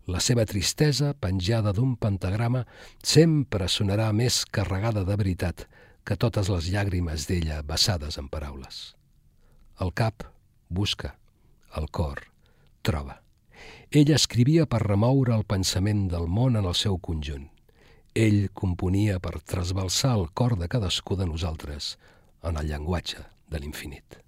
La 0.07 0.19
seva 0.19 0.43
tristesa, 0.43 1.13
penjada 1.15 1.71
d'un 1.71 1.95
pentagrama, 1.95 2.65
sempre 2.99 3.69
sonarà 3.71 4.09
més 4.11 4.43
carregada 4.45 5.05
de 5.07 5.15
veritat 5.15 5.65
que 6.03 6.17
totes 6.19 6.49
les 6.51 6.67
llàgrimes 6.73 7.27
d'ella 7.29 7.61
vessades 7.63 8.19
en 8.19 8.27
paraules. 8.27 8.95
El 9.79 9.93
cap 9.95 10.25
busca, 10.67 11.15
el 11.79 11.87
cor 11.89 12.25
troba. 12.83 13.21
Ella 13.91 14.17
escrivia 14.19 14.65
per 14.67 14.81
remoure 14.83 15.35
el 15.37 15.45
pensament 15.47 16.09
del 16.11 16.27
món 16.27 16.59
en 16.59 16.67
el 16.67 16.75
seu 16.75 16.99
conjunt. 16.99 17.47
Ell 18.13 18.49
componia 18.53 19.21
per 19.23 19.39
trasbalsar 19.39 20.17
el 20.17 20.27
cor 20.33 20.57
de 20.59 20.67
cadascú 20.67 21.15
de 21.15 21.29
nosaltres 21.29 21.95
en 22.43 22.59
el 22.59 22.67
llenguatge 22.73 23.23
de 23.49 23.63
l'infinit. 23.63 24.22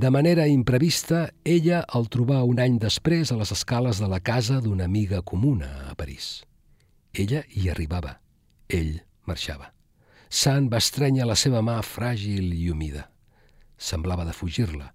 De 0.00 0.08
manera 0.08 0.46
imprevista, 0.48 1.26
ella 1.44 1.82
el 1.98 2.06
trobà 2.08 2.38
un 2.48 2.60
any 2.62 2.78
després 2.80 3.28
a 3.34 3.36
les 3.36 3.50
escales 3.52 3.98
de 4.00 4.06
la 4.08 4.20
casa 4.24 4.54
d'una 4.64 4.86
amiga 4.88 5.18
comuna 5.20 5.66
a 5.90 5.92
París. 5.94 6.28
Ella 7.12 7.42
hi 7.52 7.66
arribava, 7.68 8.14
ell 8.78 9.02
marxava. 9.28 9.74
Sant 10.30 10.70
va 10.72 10.80
estrènyer 10.80 11.26
la 11.28 11.36
seva 11.36 11.60
mà 11.60 11.74
fràgil 11.84 12.54
i 12.56 12.70
humida. 12.72 13.10
Semblava 13.76 14.24
de 14.24 14.32
fugir-la. 14.38 14.88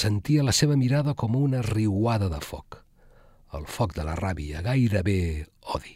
Sentia 0.00 0.42
la 0.42 0.56
seva 0.60 0.74
mirada 0.80 1.14
com 1.14 1.38
una 1.38 1.62
riuada 1.62 2.26
de 2.34 2.42
foc. 2.42 2.80
El 3.54 3.70
foc 3.70 3.94
de 3.94 4.08
la 4.10 4.18
ràbia, 4.18 4.64
gairebé 4.66 5.46
odi. 5.76 5.94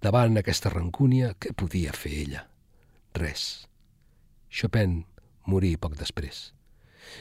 Davant 0.00 0.40
aquesta 0.40 0.72
rancúnia, 0.72 1.34
què 1.36 1.52
podia 1.52 1.92
fer 1.92 2.16
ella? 2.24 2.48
Res. 3.20 3.68
Chopin 4.48 5.02
morí 5.44 5.76
poc 5.76 6.00
després. 6.00 6.54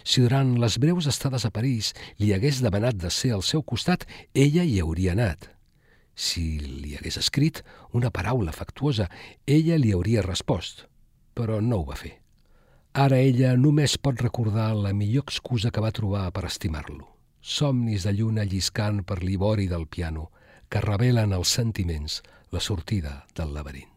Si 0.04 0.22
durant 0.22 0.56
les 0.62 0.78
breus 0.82 1.08
estades 1.08 1.46
a 1.46 1.52
París 1.54 1.94
li 2.20 2.32
hagués 2.34 2.62
demanat 2.64 2.98
de 3.02 3.10
ser 3.10 3.34
al 3.36 3.44
seu 3.44 3.64
costat, 3.64 4.06
ella 4.34 4.64
hi 4.64 4.80
hauria 4.82 5.14
anat. 5.14 5.50
Si 6.16 6.60
li 6.60 6.96
hagués 6.98 7.18
escrit 7.18 7.62
una 7.98 8.12
paraula 8.12 8.52
afectuosa, 8.52 9.08
ella 9.46 9.78
li 9.78 9.94
hauria 9.96 10.26
respost, 10.26 10.86
però 11.34 11.62
no 11.62 11.82
ho 11.82 11.88
va 11.88 11.98
fer. 12.00 12.18
Ara 12.94 13.22
ella 13.24 13.54
només 13.56 13.96
pot 13.98 14.20
recordar 14.20 14.74
la 14.76 14.92
millor 14.92 15.24
excusa 15.24 15.72
que 15.72 15.84
va 15.84 15.94
trobar 15.96 16.26
per 16.36 16.44
estimar-lo. 16.50 17.08
Somnis 17.42 18.04
de 18.04 18.14
lluna 18.14 18.44
lliscant 18.44 19.02
per 19.08 19.22
l'ivori 19.24 19.70
del 19.72 19.88
piano 19.88 20.28
que 20.70 20.84
revelen 20.84 21.34
els 21.34 21.56
sentiments 21.60 22.20
la 22.52 22.60
sortida 22.60 23.24
del 23.36 23.56
laberint. 23.56 23.91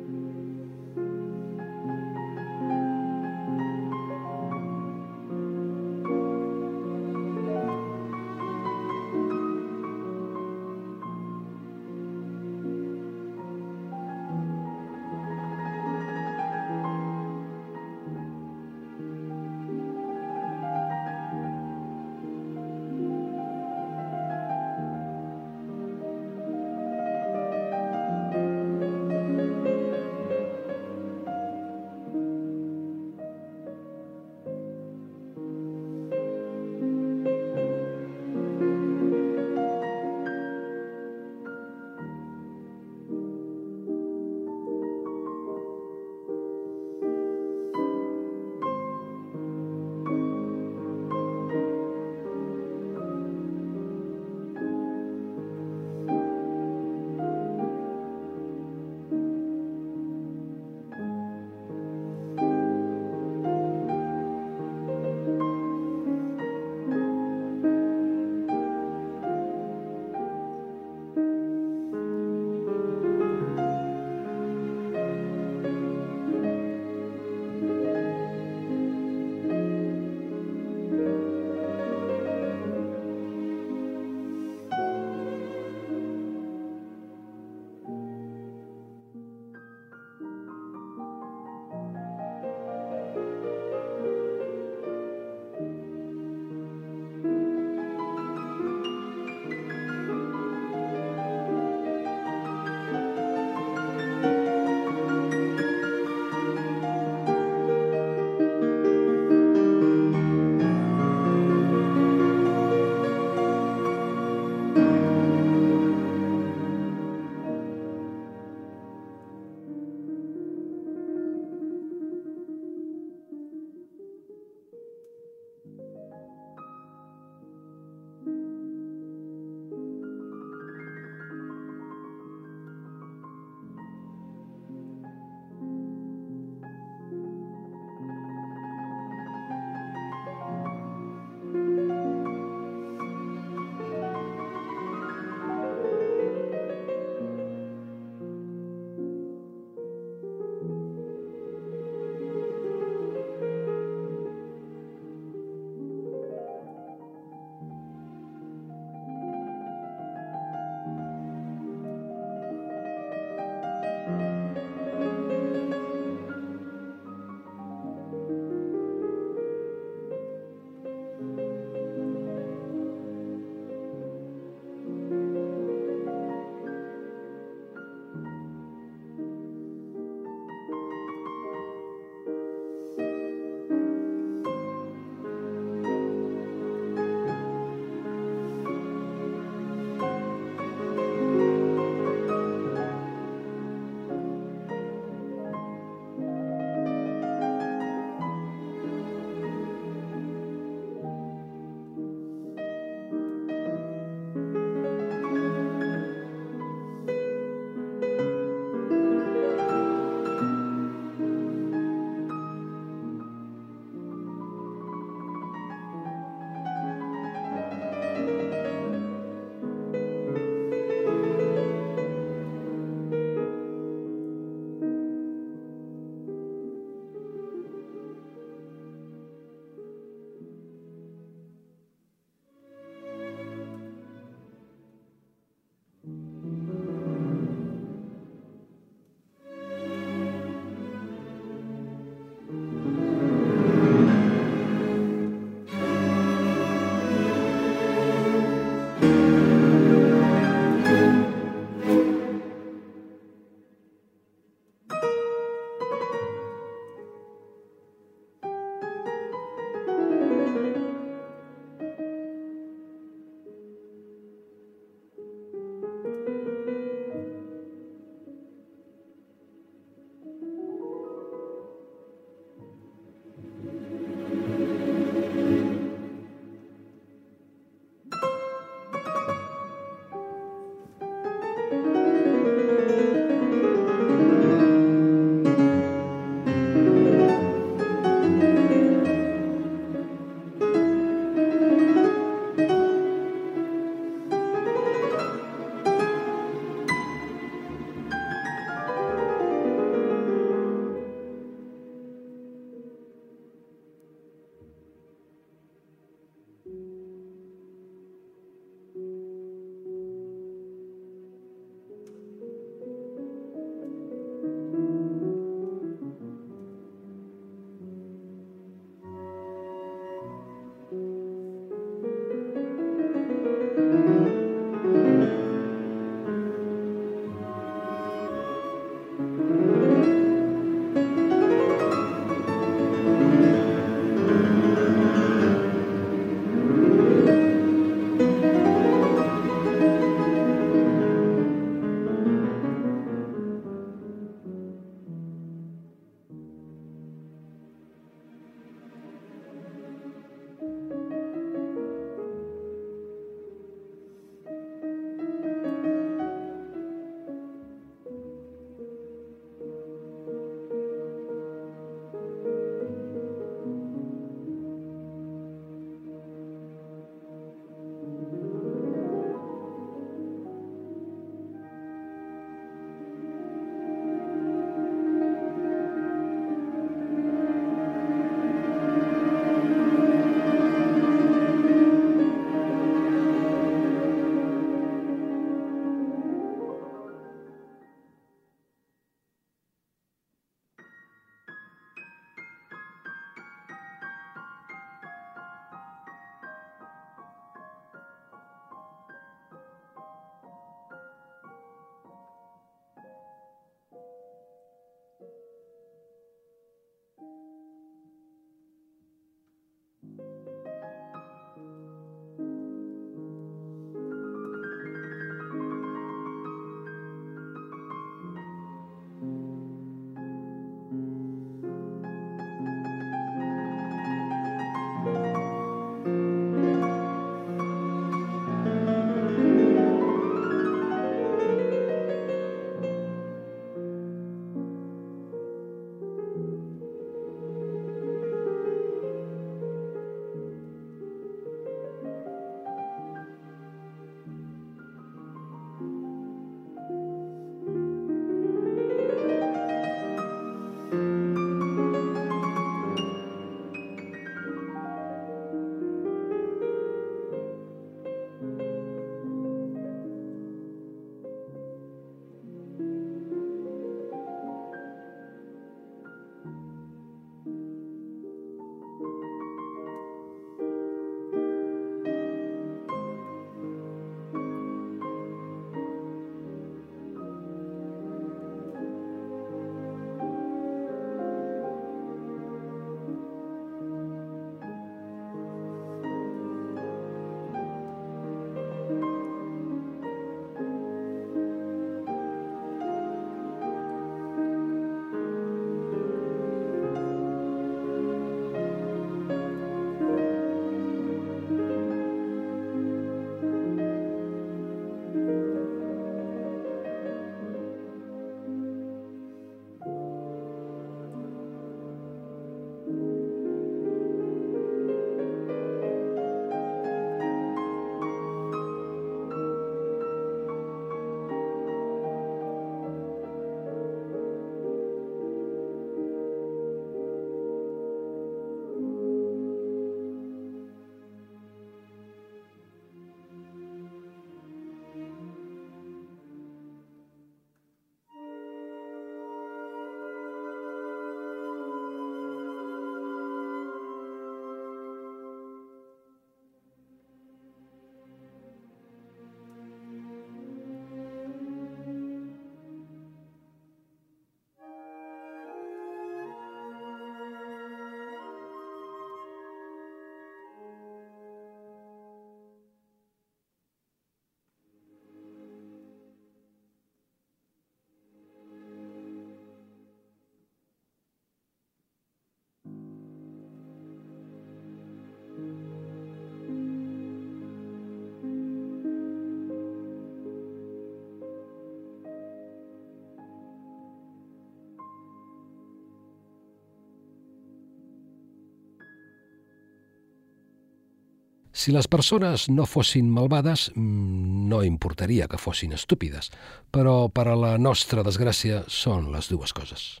Si 591.62 591.70
les 591.70 591.86
persones 591.86 592.48
no 592.50 592.64
fossin 592.66 593.06
malvades, 593.14 593.68
mm, 593.76 594.48
no 594.50 594.64
importaria 594.66 595.28
que 595.30 595.38
fossin 595.38 595.76
estúpides, 595.76 596.32
però 596.74 597.06
per 597.08 597.28
a 597.28 597.36
la 597.38 597.52
nostra 597.56 598.02
desgràcia 598.02 598.64
són 598.66 599.12
les 599.12 599.28
dues 599.30 599.52
coses. 599.54 600.00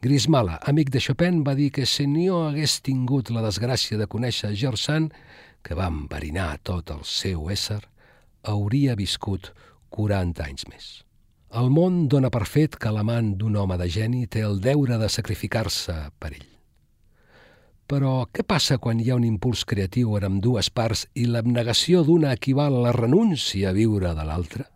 Grismala, 0.00 0.60
amic 0.62 0.92
de 0.94 1.00
Chopin, 1.00 1.42
va 1.42 1.56
dir 1.56 1.72
que 1.72 1.86
si 1.86 2.06
no 2.06 2.46
hagués 2.46 2.82
tingut 2.82 3.30
la 3.30 3.42
desgràcia 3.42 3.98
de 3.98 4.06
conèixer 4.06 4.54
George 4.54 4.84
Sand, 4.84 5.12
que 5.60 5.74
va 5.74 5.90
enverinar 5.90 6.60
tot 6.62 6.94
el 6.94 7.02
seu 7.02 7.50
ésser, 7.50 7.82
hauria 8.44 8.94
viscut 8.94 9.50
40 9.90 10.44
anys 10.44 10.68
més. 10.68 11.04
El 11.50 11.68
món 11.68 12.06
dona 12.06 12.30
per 12.30 12.46
fet 12.46 12.76
que 12.76 12.94
l'amant 12.94 13.34
d'un 13.34 13.56
home 13.56 13.76
de 13.76 13.88
geni 13.88 14.26
té 14.28 14.46
el 14.46 14.60
deure 14.60 14.98
de 15.02 15.08
sacrificar-se 15.08 16.12
per 16.20 16.36
ell. 16.36 16.55
Però 17.86 18.26
què 18.34 18.42
passa 18.42 18.80
quan 18.82 18.98
hi 18.98 19.12
ha 19.12 19.16
un 19.18 19.24
impuls 19.26 19.62
creatiu 19.70 20.16
en 20.18 20.40
dues 20.42 20.72
parts 20.74 21.04
i 21.14 21.26
l'abnegació 21.30 22.02
d'una 22.02 22.32
equival 22.34 22.74
a 22.74 22.82
la 22.88 22.94
renúncia 22.96 23.70
a 23.70 23.76
viure 23.76 24.10
de 24.14 24.24
l'altra? 24.26 24.66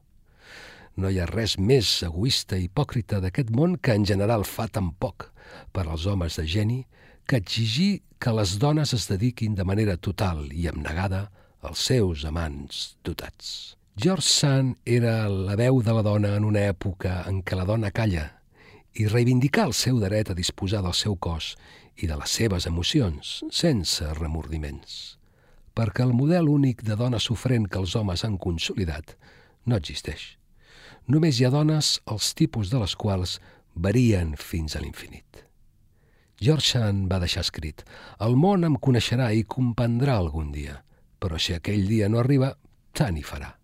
No 0.95 1.11
hi 1.11 1.19
ha 1.19 1.27
res 1.27 1.57
més 1.59 1.91
egoista 2.07 2.59
i 2.59 2.69
hipòcrita 2.69 3.19
d'aquest 3.25 3.51
món 3.51 3.77
que 3.83 3.97
en 3.99 4.07
general 4.07 4.47
fa 4.47 4.69
tan 4.69 4.93
poc 4.93 5.31
per 5.75 5.89
als 5.89 6.07
homes 6.07 6.39
de 6.39 6.47
geni 6.47 6.79
que 7.27 7.41
exigir 7.43 8.03
que 8.23 8.35
les 8.37 8.59
dones 8.63 8.95
es 8.95 9.09
dediquin 9.11 9.55
de 9.59 9.67
manera 9.67 9.97
total 9.97 10.47
i 10.53 10.69
abnegada 10.71 11.31
als 11.67 11.83
seus 11.91 12.25
amants 12.29 12.97
dotats. 13.03 13.77
George 13.97 14.29
Sand 14.29 14.77
era 14.87 15.27
la 15.29 15.57
veu 15.59 15.83
de 15.83 15.93
la 15.97 16.03
dona 16.07 16.37
en 16.39 16.47
una 16.47 16.63
època 16.71 17.25
en 17.29 17.43
què 17.43 17.59
la 17.59 17.67
dona 17.67 17.91
calla 17.91 18.29
i 18.95 19.07
reivindicar 19.11 19.67
el 19.69 19.75
seu 19.75 19.99
dret 20.03 20.31
a 20.31 20.39
disposar 20.39 20.83
del 20.87 20.95
seu 20.95 21.17
cos 21.17 21.57
i 22.01 22.09
de 22.09 22.17
les 22.17 22.33
seves 22.41 22.67
emocions, 22.67 23.41
sense 23.53 24.07
remordiments. 24.19 25.17
Perquè 25.77 26.05
el 26.05 26.15
model 26.17 26.49
únic 26.51 26.83
de 26.87 26.97
dona 26.99 27.21
sofrent 27.23 27.69
que 27.69 27.79
els 27.81 27.95
homes 27.97 28.25
han 28.27 28.39
consolidat 28.39 29.15
no 29.67 29.77
existeix. 29.77 30.37
Només 31.07 31.39
hi 31.39 31.47
ha 31.47 31.53
dones 31.55 31.99
els 32.11 32.33
tipus 32.39 32.73
de 32.73 32.81
les 32.83 32.97
quals 32.97 33.39
varien 33.75 34.35
fins 34.39 34.77
a 34.77 34.83
l'infinit. 34.83 35.45
George 36.41 36.73
Sand 36.73 37.11
va 37.13 37.21
deixar 37.21 37.45
escrit 37.45 37.85
«El 38.25 38.37
món 38.41 38.65
em 38.65 38.81
coneixerà 38.81 39.31
i 39.37 39.45
comprendrà 39.45 40.17
algun 40.17 40.51
dia, 40.57 40.81
però 41.21 41.37
si 41.39 41.53
aquell 41.53 41.85
dia 41.89 42.09
no 42.09 42.23
arriba, 42.23 42.55
tant 42.97 43.19
hi 43.21 43.25
farà. 43.25 43.60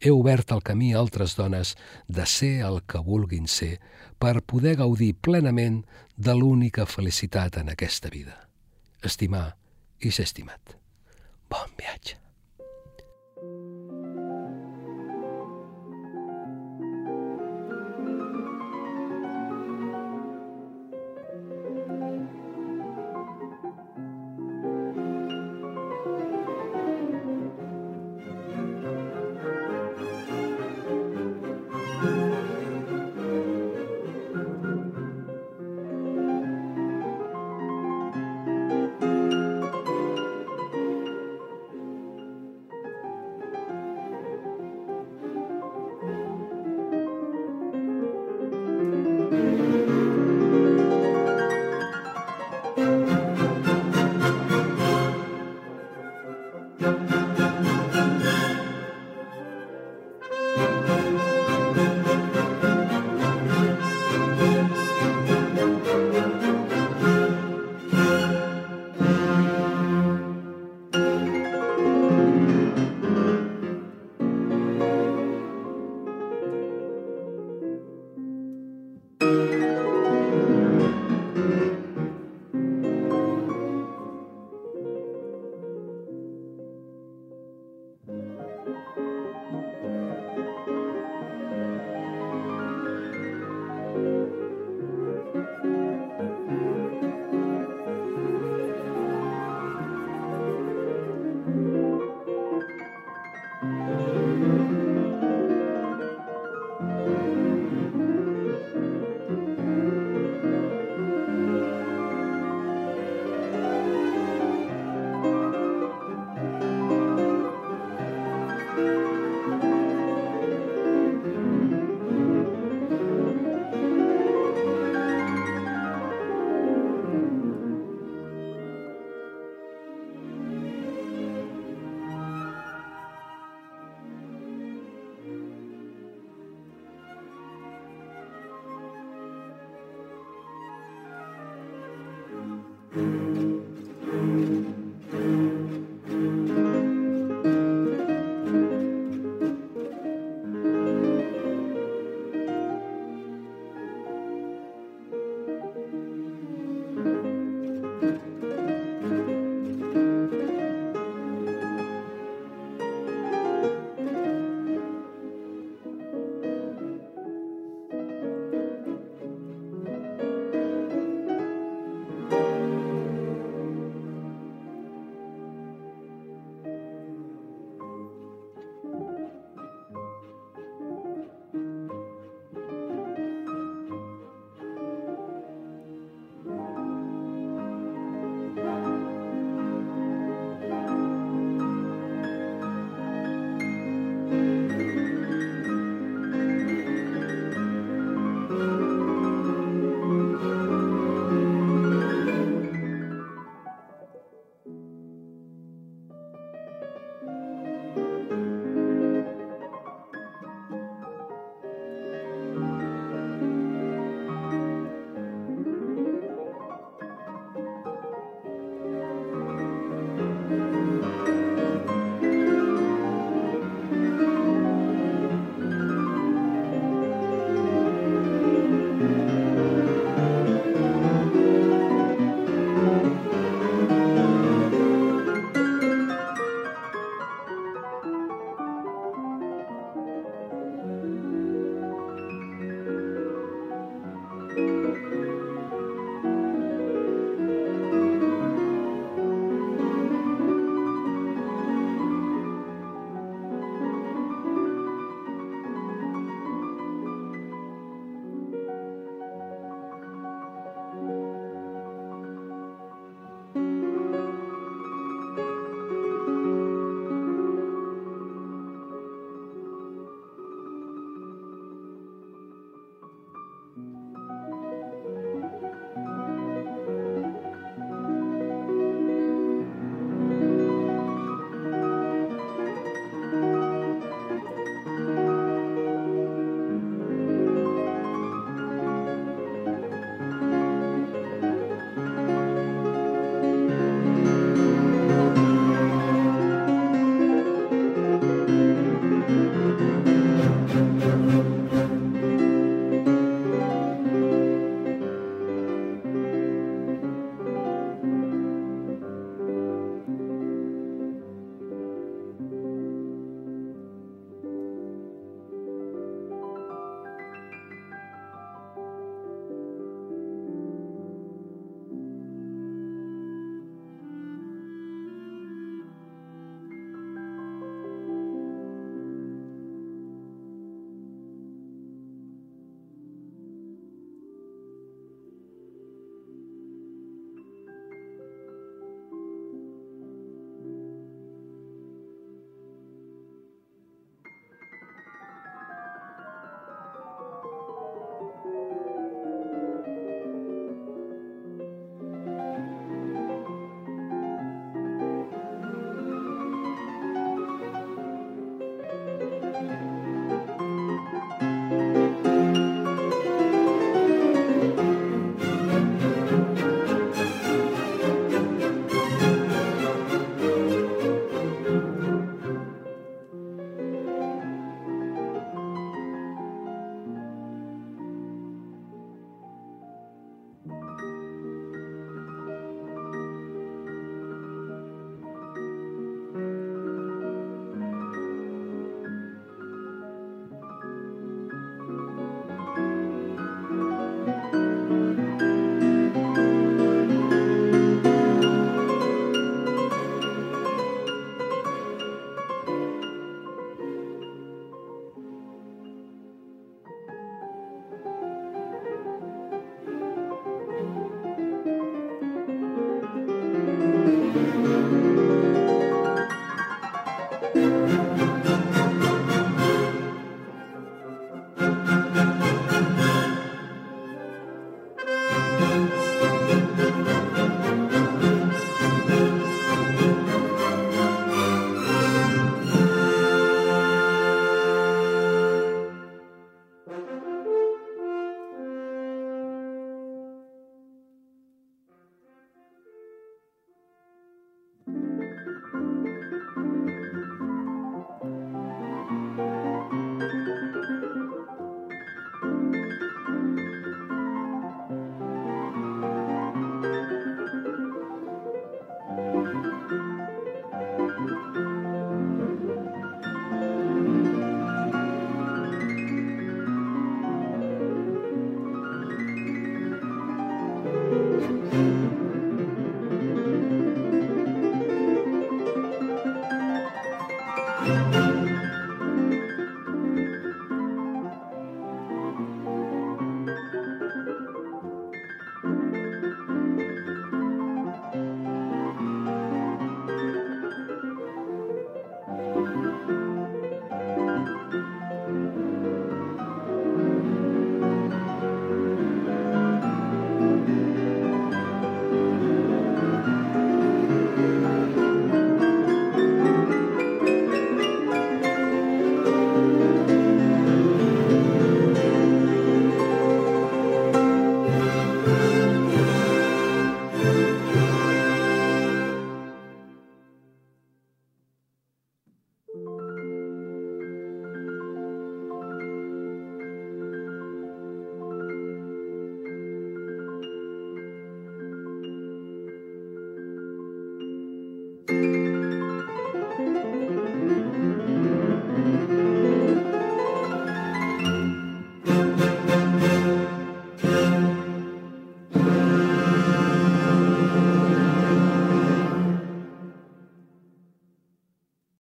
He 0.00 0.10
obert 0.14 0.52
el 0.54 0.62
camí 0.62 0.92
a 0.92 1.00
altres 1.00 1.34
dones 1.36 1.74
de 2.06 2.26
ser 2.26 2.60
el 2.66 2.82
que 2.86 3.02
vulguin 3.02 3.48
ser 3.48 3.80
per 4.18 4.42
poder 4.42 4.76
gaudir 4.78 5.14
plenament 5.14 5.82
de 6.16 6.34
l'única 6.34 6.86
felicitat 6.86 7.58
en 7.58 7.74
aquesta 7.74 8.10
vida. 8.10 8.36
Estimar 9.02 9.56
i 9.98 10.14
ser 10.14 10.28
estimat. 10.30 10.78
Bon 11.50 11.76
viatge. 11.78 12.27